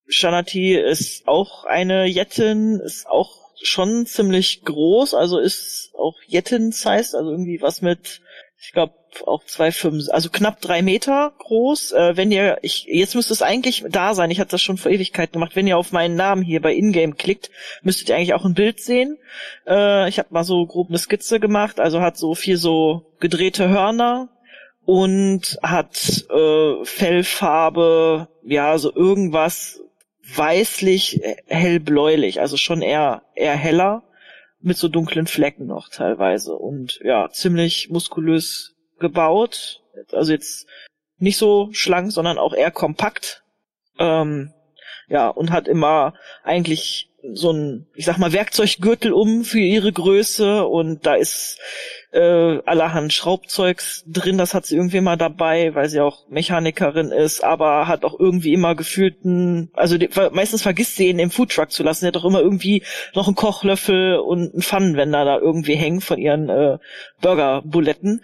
Shanati 0.09 0.75
ist 0.75 1.29
auch 1.29 1.65
eine 1.65 2.07
Jettin, 2.07 2.81
ist 2.81 3.07
auch 3.07 3.37
schon 3.63 4.07
ziemlich 4.07 4.63
groß, 4.63 5.15
also 5.15 5.39
ist 5.39 5.91
auch 5.99 6.15
Jettin-sized, 6.27 7.15
also 7.15 7.31
irgendwie 7.31 7.61
was 7.61 7.83
mit, 7.83 8.21
ich 8.61 8.73
glaube, 8.73 8.95
auch 9.27 9.45
zwei 9.45 9.73
fünf, 9.73 10.09
also 10.11 10.31
knapp 10.31 10.61
drei 10.61 10.83
Meter 10.83 11.33
groß. 11.39 11.93
Äh, 11.93 12.17
wenn 12.17 12.31
ihr, 12.31 12.59
ich, 12.63 12.85
jetzt 12.85 13.15
müsste 13.15 13.33
es 13.33 13.43
eigentlich 13.43 13.85
da 13.89 14.15
sein, 14.15 14.31
ich 14.31 14.39
hatte 14.39 14.53
das 14.53 14.63
schon 14.63 14.77
vor 14.77 14.93
Ewigkeit 14.93 15.33
gemacht, 15.33 15.57
wenn 15.57 15.67
ihr 15.67 15.79
auf 15.79 15.93
meinen 15.93 16.15
Namen 16.15 16.43
hier 16.43 16.63
bei 16.63 16.75
Ingame 16.75 17.15
klickt, 17.15 17.51
müsstet 17.83 18.09
ihr 18.09 18.17
eigentlich 18.17 18.35
auch 18.35 18.45
ein 18.45 18.55
Bild 18.55 18.81
sehen. 18.81 19.19
Äh, 19.67 20.09
ich 20.09 20.19
habe 20.19 20.29
mal 20.31 20.45
so 20.45 20.65
grob 20.67 20.89
eine 20.89 20.99
Skizze 20.99 21.41
gemacht, 21.41 21.81
also 21.81 22.01
hat 22.01 22.17
so 22.17 22.35
viel 22.35 22.57
so 22.57 23.07
gedrehte 23.19 23.69
Hörner, 23.69 24.29
und 24.89 25.59
hat 25.63 26.25
äh, 26.31 26.83
Fellfarbe, 26.83 28.29
ja, 28.43 28.79
so 28.79 28.91
irgendwas 28.95 29.83
weißlich, 30.35 31.23
äh, 31.23 31.37
hellbläulich, 31.47 32.41
also 32.41 32.57
schon 32.57 32.83
eher, 32.83 33.23
eher 33.35 33.57
heller, 33.57 34.03
mit 34.61 34.77
so 34.77 34.89
dunklen 34.89 35.27
Flecken 35.27 35.67
noch 35.67 35.89
teilweise 35.89 36.55
und 36.55 37.01
ja, 37.05 37.31
ziemlich 37.31 37.91
muskulös 37.91 38.75
gebaut, 38.99 39.83
also 40.13 40.33
jetzt 40.33 40.67
nicht 41.19 41.37
so 41.37 41.69
schlank, 41.73 42.13
sondern 42.13 42.39
auch 42.39 42.55
eher 42.55 42.71
kompakt, 42.71 43.45
ähm, 43.99 44.53
ja, 45.09 45.29
und 45.29 45.51
hat 45.51 45.69
immer 45.69 46.15
eigentlich 46.43 47.11
so 47.33 47.53
ein, 47.53 47.87
ich 47.95 48.05
sag 48.05 48.19
mal, 48.19 48.33
Werkzeuggürtel 48.33 49.13
um 49.13 49.45
für 49.45 49.59
ihre 49.59 49.93
Größe 49.93 50.67
und 50.67 51.07
da 51.07 51.15
ist 51.15 51.59
äh, 52.11 52.61
allerhand 52.65 53.13
Schraubzeugs 53.13 54.05
drin, 54.07 54.39
das 54.39 54.55
hat 54.55 54.65
sie 54.65 54.77
irgendwie 54.77 54.97
immer 54.97 55.17
dabei, 55.17 55.75
weil 55.75 55.89
sie 55.89 56.01
auch 56.01 56.29
Mechanikerin 56.29 57.11
ist, 57.11 57.45
aber 57.45 57.87
hat 57.87 58.05
auch 58.05 58.19
irgendwie 58.19 58.55
immer 58.55 58.75
gefühlten, 58.75 59.71
also 59.75 59.99
die, 59.99 60.09
meistens 60.33 60.63
vergisst 60.63 60.97
sie 60.97 61.09
ihn 61.09 61.19
im 61.19 61.31
Foodtruck 61.31 61.71
zu 61.71 61.83
lassen, 61.83 62.01
sie 62.01 62.07
hat 62.07 62.17
auch 62.17 62.25
immer 62.25 62.41
irgendwie 62.41 62.83
noch 63.15 63.27
einen 63.27 63.37
Kochlöffel 63.37 64.17
und 64.17 64.53
einen 64.53 64.63
Pfannenwender 64.63 65.25
da 65.25 65.39
irgendwie 65.39 65.75
hängen 65.75 66.01
von 66.01 66.19
ihren 66.19 66.49
äh, 66.49 66.79
Burgerbuletten. 67.21 68.23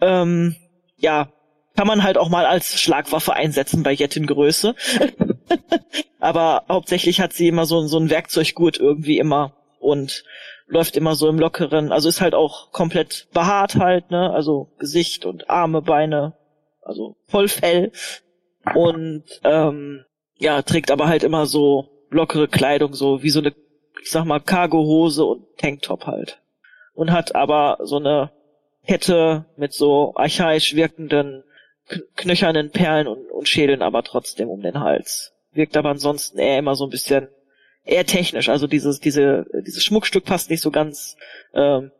Ähm, 0.00 0.56
ja, 0.98 1.32
kann 1.74 1.86
man 1.86 2.02
halt 2.02 2.18
auch 2.18 2.28
mal 2.28 2.44
als 2.44 2.78
Schlagwaffe 2.80 3.32
einsetzen 3.32 3.82
bei 3.82 3.92
Jettengröße. 3.92 4.74
aber 6.20 6.64
hauptsächlich 6.68 7.20
hat 7.20 7.32
sie 7.32 7.48
immer 7.48 7.64
so, 7.64 7.86
so 7.86 7.98
ein 7.98 8.10
Werkzeuggurt 8.10 8.78
irgendwie 8.78 9.18
immer 9.18 9.54
und 9.80 10.24
läuft 10.72 10.96
immer 10.96 11.14
so 11.14 11.28
im 11.28 11.38
Lockeren. 11.38 11.92
Also 11.92 12.08
ist 12.08 12.22
halt 12.22 12.34
auch 12.34 12.72
komplett 12.72 13.28
behaart 13.32 13.76
halt, 13.76 14.10
ne? 14.10 14.32
Also 14.32 14.70
Gesicht 14.78 15.26
und 15.26 15.50
Arme, 15.50 15.82
Beine, 15.82 16.32
also 16.80 17.16
voll 17.28 17.48
Fell. 17.48 17.92
Und 18.74 19.24
ähm, 19.44 20.04
ja, 20.38 20.62
trägt 20.62 20.90
aber 20.90 21.08
halt 21.08 21.24
immer 21.24 21.46
so 21.46 21.88
lockere 22.10 22.48
Kleidung, 22.48 22.94
so 22.94 23.22
wie 23.22 23.30
so 23.30 23.40
eine, 23.40 23.54
ich 24.02 24.10
sag 24.10 24.24
mal, 24.24 24.40
Cargo-Hose 24.40 25.24
und 25.24 25.44
Tanktop 25.58 26.06
halt. 26.06 26.40
Und 26.94 27.12
hat 27.12 27.34
aber 27.34 27.78
so 27.82 27.96
eine 27.96 28.30
Kette 28.86 29.44
mit 29.56 29.74
so 29.74 30.14
archaisch 30.16 30.74
wirkenden, 30.74 31.44
knöchernen 32.16 32.70
Perlen 32.70 33.08
und, 33.08 33.30
und 33.30 33.48
Schädeln 33.48 33.82
aber 33.82 34.02
trotzdem 34.02 34.48
um 34.48 34.62
den 34.62 34.80
Hals. 34.80 35.34
Wirkt 35.52 35.76
aber 35.76 35.90
ansonsten 35.90 36.38
eher 36.38 36.58
immer 36.58 36.76
so 36.76 36.84
ein 36.84 36.90
bisschen 36.90 37.28
eher 37.84 38.06
technisch. 38.06 38.48
Also 38.48 38.66
dieses, 38.66 39.00
diese, 39.00 39.46
dieses 39.66 39.84
Schmuckstück 39.84 40.24
passt 40.24 40.50
nicht 40.50 40.62
so 40.62 40.70
ganz 40.70 41.16
ähm, 41.54 41.90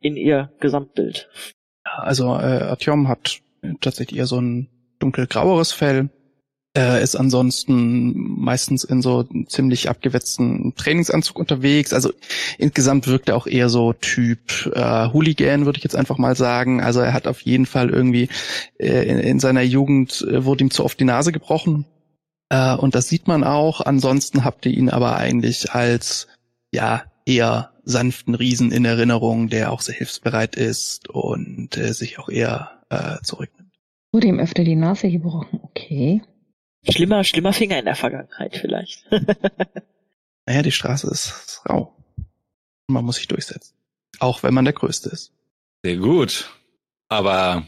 in 0.00 0.16
ihr 0.16 0.50
Gesamtbild. 0.60 1.28
Also 1.84 2.26
äh, 2.26 2.62
Artyom 2.62 3.08
hat 3.08 3.40
tatsächlich 3.80 4.18
eher 4.18 4.26
so 4.26 4.40
ein 4.40 4.68
dunkelgraueres 4.98 5.72
Fell. 5.72 6.10
Er 6.72 7.00
ist 7.00 7.16
ansonsten 7.16 8.12
meistens 8.40 8.84
in 8.84 9.02
so 9.02 9.24
ziemlich 9.48 9.88
abgewetzten 9.88 10.72
Trainingsanzug 10.76 11.36
unterwegs. 11.36 11.92
Also 11.92 12.12
insgesamt 12.58 13.08
wirkt 13.08 13.28
er 13.28 13.36
auch 13.36 13.48
eher 13.48 13.68
so 13.68 13.92
Typ 13.92 14.70
äh, 14.72 15.08
Hooligan, 15.12 15.66
würde 15.66 15.78
ich 15.78 15.84
jetzt 15.84 15.96
einfach 15.96 16.16
mal 16.16 16.36
sagen. 16.36 16.80
Also 16.80 17.00
er 17.00 17.12
hat 17.12 17.26
auf 17.26 17.40
jeden 17.40 17.66
Fall 17.66 17.90
irgendwie 17.90 18.28
äh, 18.78 19.02
in, 19.02 19.18
in 19.18 19.40
seiner 19.40 19.62
Jugend 19.62 20.24
äh, 20.30 20.44
wurde 20.44 20.62
ihm 20.62 20.70
zu 20.70 20.84
oft 20.84 21.00
die 21.00 21.04
Nase 21.04 21.32
gebrochen. 21.32 21.86
Äh, 22.50 22.74
und 22.74 22.94
das 22.94 23.08
sieht 23.08 23.26
man 23.26 23.42
auch. 23.42 23.80
Ansonsten 23.80 24.44
habt 24.44 24.66
ihr 24.66 24.72
ihn 24.72 24.90
aber 24.90 25.16
eigentlich 25.16 25.72
als 25.72 26.28
ja 26.72 27.04
eher 27.24 27.72
sanften 27.84 28.34
Riesen 28.34 28.72
in 28.72 28.84
Erinnerung, 28.84 29.48
der 29.48 29.72
auch 29.72 29.80
sehr 29.80 29.94
hilfsbereit 29.94 30.56
ist 30.56 31.08
und 31.08 31.76
äh, 31.76 31.94
sich 31.94 32.18
auch 32.18 32.28
eher 32.28 32.82
äh, 32.90 33.16
zurücknimmt. 33.22 33.72
Wurde 34.12 34.26
ihm 34.26 34.38
öfter 34.38 34.64
die 34.64 34.76
Nase 34.76 35.10
gebrochen, 35.10 35.60
okay. 35.62 36.22
Schlimmer, 36.88 37.24
schlimmer 37.24 37.52
Finger 37.52 37.78
in 37.78 37.84
der 37.84 37.94
Vergangenheit 37.94 38.56
vielleicht. 38.56 39.06
naja, 40.46 40.62
die 40.62 40.72
Straße 40.72 41.08
ist 41.08 41.62
rau. 41.68 41.94
Man 42.88 43.04
muss 43.04 43.16
sich 43.16 43.28
durchsetzen. 43.28 43.74
Auch 44.18 44.42
wenn 44.42 44.54
man 44.54 44.64
der 44.64 44.74
Größte 44.74 45.10
ist. 45.10 45.32
Sehr 45.84 45.96
gut. 45.96 46.50
Aber 47.08 47.66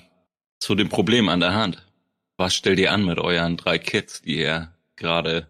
zu 0.58 0.74
dem 0.74 0.88
Problem 0.88 1.28
an 1.28 1.40
der 1.40 1.54
Hand. 1.54 1.86
Was 2.42 2.56
stellt 2.56 2.80
ihr 2.80 2.90
an 2.90 3.06
mit 3.06 3.20
euren 3.20 3.56
drei 3.56 3.78
Kids, 3.78 4.22
die 4.22 4.38
ihr 4.38 4.74
gerade 4.96 5.46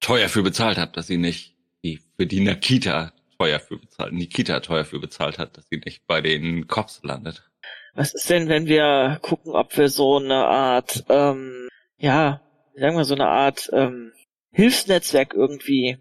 teuer 0.00 0.28
für 0.28 0.42
bezahlt 0.42 0.76
habt, 0.76 0.98
dass 0.98 1.06
sie 1.06 1.16
nicht, 1.16 1.56
die 1.82 1.98
für 2.14 2.26
die 2.26 2.40
Nakita 2.40 3.14
teuer 3.38 3.58
für 3.58 3.78
bezahlt, 3.78 4.12
Nikita 4.12 4.60
teuer 4.60 4.84
für 4.84 5.00
bezahlt 5.00 5.38
hat, 5.38 5.56
dass 5.56 5.66
sie 5.70 5.80
nicht 5.82 6.06
bei 6.06 6.20
den 6.20 6.66
Cops 6.66 7.00
landet? 7.02 7.48
Was 7.94 8.12
ist 8.12 8.28
denn, 8.28 8.50
wenn 8.50 8.66
wir 8.66 9.18
gucken, 9.22 9.52
ob 9.52 9.74
wir 9.78 9.88
so 9.88 10.18
eine 10.18 10.44
Art, 10.44 11.04
ähm, 11.08 11.68
ja, 11.96 12.42
sagen 12.74 12.98
wir 12.98 13.06
so 13.06 13.14
eine 13.14 13.28
Art 13.28 13.70
ähm, 13.72 14.12
Hilfsnetzwerk 14.52 15.32
irgendwie 15.32 15.96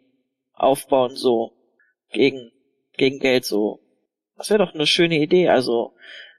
aufbauen, 0.51 1.15
so 1.15 1.53
gegen 2.11 2.51
gegen 2.97 3.19
Geld, 3.19 3.45
so. 3.45 3.79
Das 4.35 4.49
wäre 4.49 4.65
doch 4.65 4.73
eine 4.73 4.85
schöne 4.85 5.15
Idee. 5.15 5.47
Also 5.47 5.93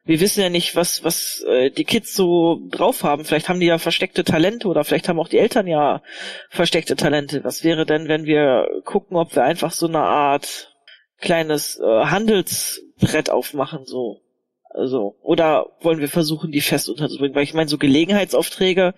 wir 0.07 0.21
wissen 0.21 0.41
ja 0.41 0.49
nicht, 0.49 0.77
was 0.77 1.05
was 1.05 1.45
äh, 1.49 1.71
die 1.71 1.85
Kids 1.85 2.15
so 2.15 2.61
drauf 2.71 3.03
haben. 3.03 3.25
Vielleicht 3.25 3.49
haben 3.49 3.61
die 3.61 3.67
ja 3.67 3.79
versteckte 3.79 4.25
Talente 4.25 4.69
oder 4.69 4.85
vielleicht 4.85 5.09
haben 5.09 5.19
auch 5.19 5.29
die 5.29 5.39
Eltern 5.39 5.67
ja 5.67 6.03
versteckte 6.49 6.97
Talente. 6.97 7.45
Was 7.45 7.65
wäre 7.65 7.85
denn, 7.85 8.09
wenn 8.09 8.25
wir 8.25 8.69
gucken, 8.85 9.17
ob 9.17 9.35
wir 9.35 9.45
einfach 9.45 9.73
so 9.73 9.87
eine 9.87 10.01
Art 10.01 10.73
kleines 11.21 11.79
äh, 11.79 12.05
Handelsbrett 12.05 13.31
aufmachen, 13.31 13.85
so. 13.85 14.23
Also, 14.71 15.17
oder 15.23 15.71
wollen 15.81 16.01
wir 16.01 16.09
versuchen, 16.09 16.53
die 16.53 16.61
fest 16.61 16.91
unterzubringen? 16.91 17.35
Weil 17.35 17.45
ich 17.45 17.55
meine, 17.55 17.69
so 17.69 17.79
Gelegenheitsaufträge 17.79 18.95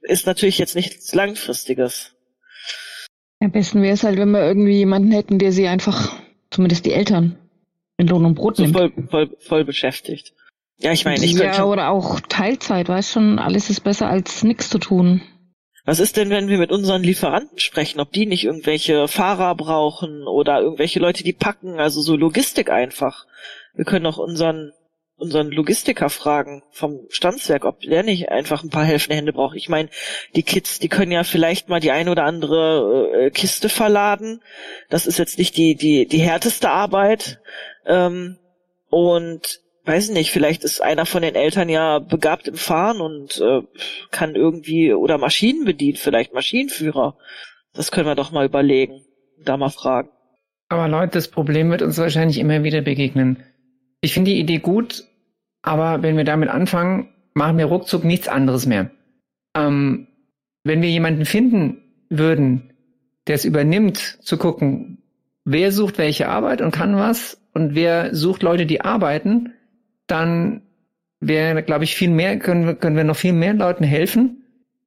ist 0.00 0.26
natürlich 0.26 0.56
jetzt 0.56 0.74
nichts 0.74 1.14
Langfristiges. 1.14 2.14
Am 3.40 3.52
besten 3.52 3.82
wäre 3.82 3.94
es 3.94 4.02
halt, 4.02 4.18
wenn 4.18 4.30
wir 4.30 4.42
irgendwie 4.42 4.78
jemanden 4.78 5.12
hätten, 5.12 5.38
der 5.38 5.52
sie 5.52 5.68
einfach, 5.68 6.16
zumindest 6.50 6.86
die 6.86 6.92
Eltern, 6.92 7.38
in 7.96 8.06
Lohn 8.06 8.24
und 8.24 8.34
Brot 8.34 8.56
so 8.56 8.62
nimmt. 8.62 8.76
voll, 8.76 8.92
voll, 9.08 9.36
voll 9.40 9.64
beschäftigt. 9.64 10.34
Ja, 10.78 10.92
ich 10.92 11.04
meine, 11.04 11.24
ich 11.24 11.36
könnte 11.36 11.58
Ja, 11.58 11.64
oder 11.64 11.90
auch 11.90 12.20
Teilzeit, 12.20 12.88
weißt 12.88 13.12
schon, 13.12 13.38
alles 13.38 13.70
ist 13.70 13.80
besser 13.80 14.08
als 14.08 14.42
nichts 14.42 14.68
zu 14.68 14.78
tun. 14.78 15.22
Was 15.84 16.00
ist 16.00 16.16
denn, 16.16 16.30
wenn 16.30 16.48
wir 16.48 16.58
mit 16.58 16.70
unseren 16.70 17.02
Lieferanten 17.02 17.58
sprechen, 17.58 18.00
ob 18.00 18.12
die 18.12 18.26
nicht 18.26 18.44
irgendwelche 18.44 19.08
Fahrer 19.08 19.54
brauchen 19.54 20.26
oder 20.26 20.60
irgendwelche 20.60 21.00
Leute, 21.00 21.24
die 21.24 21.32
packen, 21.32 21.80
also 21.80 22.00
so 22.00 22.16
Logistik 22.16 22.70
einfach. 22.70 23.26
Wir 23.74 23.84
können 23.84 24.06
auch 24.06 24.18
unseren 24.18 24.72
unseren 25.22 25.52
Logistiker 25.52 26.10
fragen 26.10 26.64
vom 26.72 27.06
Standswerk, 27.08 27.64
ob 27.64 27.80
der 27.80 28.02
nicht 28.02 28.30
einfach 28.30 28.64
ein 28.64 28.70
paar 28.70 28.84
helfende 28.84 29.16
Hände 29.16 29.32
braucht. 29.32 29.56
Ich 29.56 29.68
meine, 29.68 29.88
die 30.34 30.42
Kids, 30.42 30.80
die 30.80 30.88
können 30.88 31.12
ja 31.12 31.22
vielleicht 31.22 31.68
mal 31.68 31.78
die 31.78 31.92
eine 31.92 32.10
oder 32.10 32.24
andere 32.24 33.26
äh, 33.26 33.30
Kiste 33.30 33.68
verladen. 33.68 34.42
Das 34.90 35.06
ist 35.06 35.18
jetzt 35.18 35.38
nicht 35.38 35.56
die 35.56 35.76
die 35.76 36.06
die 36.06 36.18
härteste 36.18 36.70
Arbeit. 36.70 37.40
Ähm, 37.86 38.38
und 38.90 39.60
weiß 39.84 40.10
nicht, 40.10 40.30
vielleicht 40.30 40.64
ist 40.64 40.82
einer 40.82 41.06
von 41.06 41.22
den 41.22 41.34
Eltern 41.34 41.68
ja 41.68 41.98
begabt 41.98 42.48
im 42.48 42.54
Fahren 42.54 43.00
und 43.00 43.40
äh, 43.40 43.62
kann 44.10 44.34
irgendwie 44.34 44.92
oder 44.92 45.18
Maschinen 45.18 45.64
bedient, 45.64 45.98
vielleicht 45.98 46.34
Maschinenführer. 46.34 47.16
Das 47.72 47.90
können 47.90 48.06
wir 48.06 48.14
doch 48.14 48.32
mal 48.32 48.46
überlegen, 48.46 49.04
da 49.44 49.56
mal 49.56 49.70
fragen. 49.70 50.10
Aber 50.68 50.88
Leute, 50.88 51.12
das 51.12 51.28
Problem 51.28 51.70
wird 51.70 51.82
uns 51.82 51.98
wahrscheinlich 51.98 52.38
immer 52.38 52.62
wieder 52.62 52.80
begegnen. 52.80 53.44
Ich 54.00 54.14
finde 54.14 54.30
die 54.30 54.40
Idee 54.40 54.58
gut, 54.58 55.04
aber 55.62 56.02
wenn 56.02 56.16
wir 56.16 56.24
damit 56.24 56.48
anfangen, 56.48 57.12
machen 57.34 57.58
wir 57.58 57.66
ruckzuck 57.66 58.04
nichts 58.04 58.28
anderes 58.28 58.66
mehr. 58.66 58.90
Ähm, 59.54 60.08
wenn 60.64 60.82
wir 60.82 60.88
jemanden 60.88 61.24
finden 61.24 61.82
würden, 62.08 62.72
der 63.26 63.34
es 63.34 63.44
übernimmt, 63.44 63.98
zu 64.22 64.36
gucken, 64.36 65.02
wer 65.44 65.72
sucht 65.72 65.98
welche 65.98 66.28
Arbeit 66.28 66.60
und 66.60 66.70
kann 66.70 66.96
was 66.96 67.41
und 67.52 67.74
wer 67.74 68.14
sucht 68.14 68.42
Leute, 68.42 68.66
die 68.66 68.80
arbeiten, 68.80 69.52
dann 70.06 70.62
wäre, 71.20 71.62
glaube 71.62 71.84
ich, 71.84 71.94
viel 71.94 72.10
mehr, 72.10 72.38
können 72.38 72.66
wir, 72.66 72.74
können 72.74 72.96
wir 72.96 73.04
noch 73.04 73.16
viel 73.16 73.32
mehr 73.32 73.54
Leuten 73.54 73.84
helfen. 73.84 74.44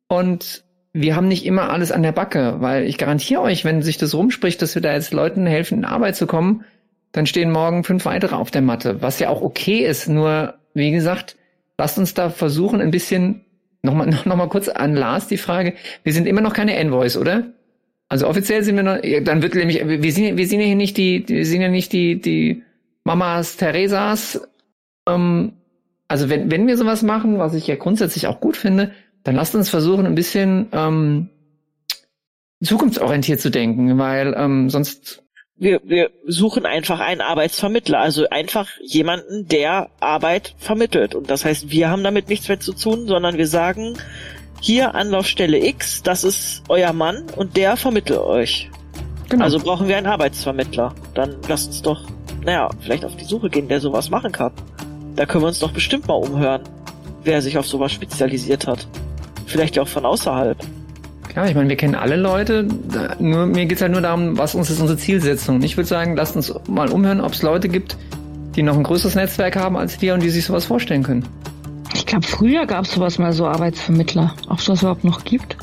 Und 0.07 0.63
wir 0.93 1.15
haben 1.15 1.27
nicht 1.27 1.45
immer 1.45 1.69
alles 1.69 1.91
an 1.91 2.03
der 2.03 2.11
Backe, 2.11 2.57
weil 2.59 2.85
ich 2.85 2.97
garantiere 2.97 3.41
euch, 3.41 3.65
wenn 3.65 3.81
sich 3.81 3.97
das 3.97 4.13
rumspricht, 4.13 4.61
dass 4.61 4.75
wir 4.75 4.81
da 4.81 4.93
jetzt 4.93 5.13
Leuten 5.13 5.45
helfen, 5.45 5.79
in 5.79 5.85
Arbeit 5.85 6.15
zu 6.15 6.27
kommen, 6.27 6.63
dann 7.11 7.25
stehen 7.25 7.51
morgen 7.51 7.83
fünf 7.83 8.05
weitere 8.05 8.35
auf 8.35 8.51
der 8.51 8.61
Matte, 8.61 9.01
was 9.01 9.19
ja 9.19 9.29
auch 9.29 9.41
okay 9.41 9.79
ist. 9.79 10.09
Nur, 10.09 10.55
wie 10.73 10.91
gesagt, 10.91 11.37
lasst 11.77 11.97
uns 11.97 12.13
da 12.13 12.29
versuchen, 12.29 12.81
ein 12.81 12.91
bisschen, 12.91 13.45
nochmal 13.81 14.07
noch, 14.07 14.25
noch 14.25 14.35
mal 14.35 14.49
kurz 14.49 14.67
an 14.67 14.95
Lars 14.95 15.27
die 15.27 15.37
Frage, 15.37 15.73
wir 16.03 16.13
sind 16.13 16.27
immer 16.27 16.41
noch 16.41 16.53
keine 16.53 16.75
Envoys, 16.75 17.17
oder? 17.17 17.43
Also 18.07 18.27
offiziell 18.27 18.63
sind 18.63 18.75
wir 18.75 18.83
noch, 18.83 19.03
ja, 19.03 19.19
dann 19.19 19.41
wird 19.41 19.55
nämlich, 19.55 19.85
wir 19.85 20.11
sind, 20.11 20.37
wir 20.37 20.47
sind 20.47 20.59
ja 20.59 20.65
hier 20.65 20.75
nicht 20.75 20.97
die, 20.97 21.23
wir 21.27 21.45
sind 21.45 21.61
ja 21.61 21.69
nicht 21.69 21.91
die, 21.91 22.21
die 22.21 22.63
Mamas 23.03 23.57
Theresas. 23.57 24.47
Ähm, 25.07 25.53
also 26.07 26.29
wenn, 26.29 26.51
wenn 26.51 26.67
wir 26.67 26.77
sowas 26.77 27.01
machen, 27.01 27.39
was 27.39 27.53
ich 27.53 27.67
ja 27.67 27.75
grundsätzlich 27.75 28.27
auch 28.27 28.39
gut 28.39 28.57
finde, 28.57 28.91
dann 29.23 29.35
lasst 29.35 29.55
uns 29.55 29.69
versuchen, 29.69 30.05
ein 30.05 30.15
bisschen 30.15 30.67
ähm, 30.71 31.29
zukunftsorientiert 32.63 33.39
zu 33.39 33.49
denken, 33.49 33.97
weil 33.97 34.35
ähm, 34.37 34.69
sonst 34.69 35.23
Wir, 35.57 35.79
wir 35.85 36.11
suchen 36.27 36.65
einfach 36.65 36.99
einen 36.99 37.21
Arbeitsvermittler, 37.21 37.99
also 37.99 38.27
einfach 38.29 38.69
jemanden, 38.83 39.47
der 39.47 39.89
Arbeit 39.99 40.53
vermittelt. 40.57 41.15
Und 41.15 41.29
das 41.29 41.45
heißt, 41.45 41.71
wir 41.71 41.89
haben 41.89 42.03
damit 42.03 42.27
nichts 42.27 42.49
mehr 42.49 42.59
zu 42.59 42.73
tun, 42.73 43.07
sondern 43.07 43.37
wir 43.37 43.47
sagen, 43.47 43.97
hier 44.65 44.95
Anlaufstelle 44.95 45.63
X, 45.63 46.01
das 46.01 46.23
ist 46.23 46.63
euer 46.69 46.91
Mann 46.91 47.25
und 47.35 47.55
der 47.55 47.77
vermittelt 47.77 48.17
euch. 48.17 48.71
genau. 49.29 49.43
Also 49.43 49.59
brauchen 49.59 49.87
wir 49.87 49.95
einen 49.95 50.07
Arbeitsvermittler. 50.07 50.95
Dann 51.13 51.35
lasst 51.47 51.67
uns 51.67 51.81
doch, 51.83 52.01
naja, 52.43 52.71
vielleicht 52.81 53.05
auf 53.05 53.15
die 53.15 53.25
Suche 53.25 53.51
gehen, 53.51 53.67
der 53.67 53.79
sowas 53.79 54.09
machen 54.09 54.31
kann. 54.31 54.51
Da 55.15 55.27
können 55.27 55.43
wir 55.43 55.49
uns 55.49 55.59
doch 55.59 55.71
bestimmt 55.71 56.07
mal 56.07 56.15
umhören, 56.15 56.63
wer 57.23 57.43
sich 57.43 57.59
auf 57.59 57.67
sowas 57.67 57.91
spezialisiert 57.91 58.65
hat. 58.65 58.87
Vielleicht 59.45 59.75
ja 59.75 59.83
auch 59.83 59.87
von 59.87 60.03
außerhalb. 60.03 60.57
Ja, 61.35 61.45
ich 61.45 61.53
meine, 61.53 61.69
wir 61.69 61.75
kennen 61.75 61.93
alle 61.93 62.15
Leute, 62.15 62.67
nur 63.19 63.45
mir 63.45 63.67
geht's 63.67 63.83
halt 63.83 63.91
nur 63.91 64.01
darum, 64.01 64.35
was 64.35 64.55
uns 64.55 64.71
ist 64.71 64.79
unsere 64.81 64.97
Zielsetzung. 64.97 65.61
Ich 65.61 65.77
würde 65.77 65.87
sagen, 65.87 66.15
lasst 66.15 66.35
uns 66.35 66.51
mal 66.67 66.89
umhören, 66.89 67.21
ob 67.21 67.33
es 67.33 67.43
Leute 67.43 67.69
gibt, 67.69 67.97
die 68.55 68.63
noch 68.63 68.77
ein 68.77 68.83
größeres 68.83 69.13
Netzwerk 69.13 69.57
haben 69.57 69.77
als 69.77 70.01
wir 70.01 70.15
und 70.15 70.23
die 70.23 70.29
sich 70.31 70.45
sowas 70.45 70.65
vorstellen 70.65 71.03
können. 71.03 71.27
Glaube, 72.15 72.27
früher 72.27 72.65
gab 72.65 72.85
es 72.85 72.93
sowas 72.93 73.19
mal 73.19 73.33
so 73.33 73.45
Arbeitsvermittler. 73.45 74.33
Ob 74.47 74.59
es 74.59 74.65
das 74.65 74.81
überhaupt 74.81 75.03
noch 75.03 75.25
gibt? 75.25 75.57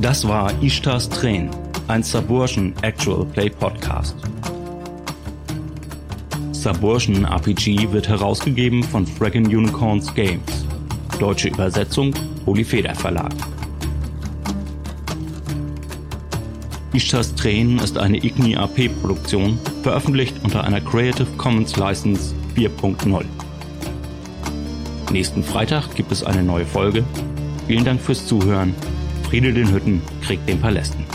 Das 0.00 0.28
war 0.28 0.52
Ishtars 0.62 1.08
Tränen, 1.08 1.50
ein 1.88 2.04
Subversion 2.04 2.72
Actual 2.82 3.24
Play 3.24 3.50
Podcast. 3.50 4.14
Subversion 6.52 7.24
RPG 7.24 7.90
wird 7.90 8.08
herausgegeben 8.08 8.84
von 8.84 9.08
Fraggin 9.08 9.46
Unicorns 9.46 10.14
Games. 10.14 10.64
Deutsche 11.18 11.48
Übersetzung 11.48 12.14
Polyfeder 12.44 12.94
Verlag. 12.94 13.32
Ishtars 16.94 17.34
Tränen 17.34 17.78
ist 17.78 17.96
eine 17.96 18.18
Igni 18.18 18.54
AP 18.54 18.88
Produktion, 19.00 19.58
veröffentlicht 19.82 20.34
unter 20.42 20.64
einer 20.64 20.80
Creative 20.80 21.26
Commons 21.38 21.76
License 21.76 22.34
4.0. 22.54 23.24
Nächsten 25.10 25.42
Freitag 25.42 25.94
gibt 25.94 26.12
es 26.12 26.22
eine 26.22 26.42
neue 26.42 26.66
Folge. 26.66 27.02
Vielen 27.66 27.84
Dank 27.84 28.00
fürs 28.00 28.26
Zuhören. 28.26 28.74
Friede 29.22 29.54
den 29.54 29.72
Hütten, 29.72 30.02
kriegt 30.20 30.46
den 30.46 30.60
Palästen. 30.60 31.06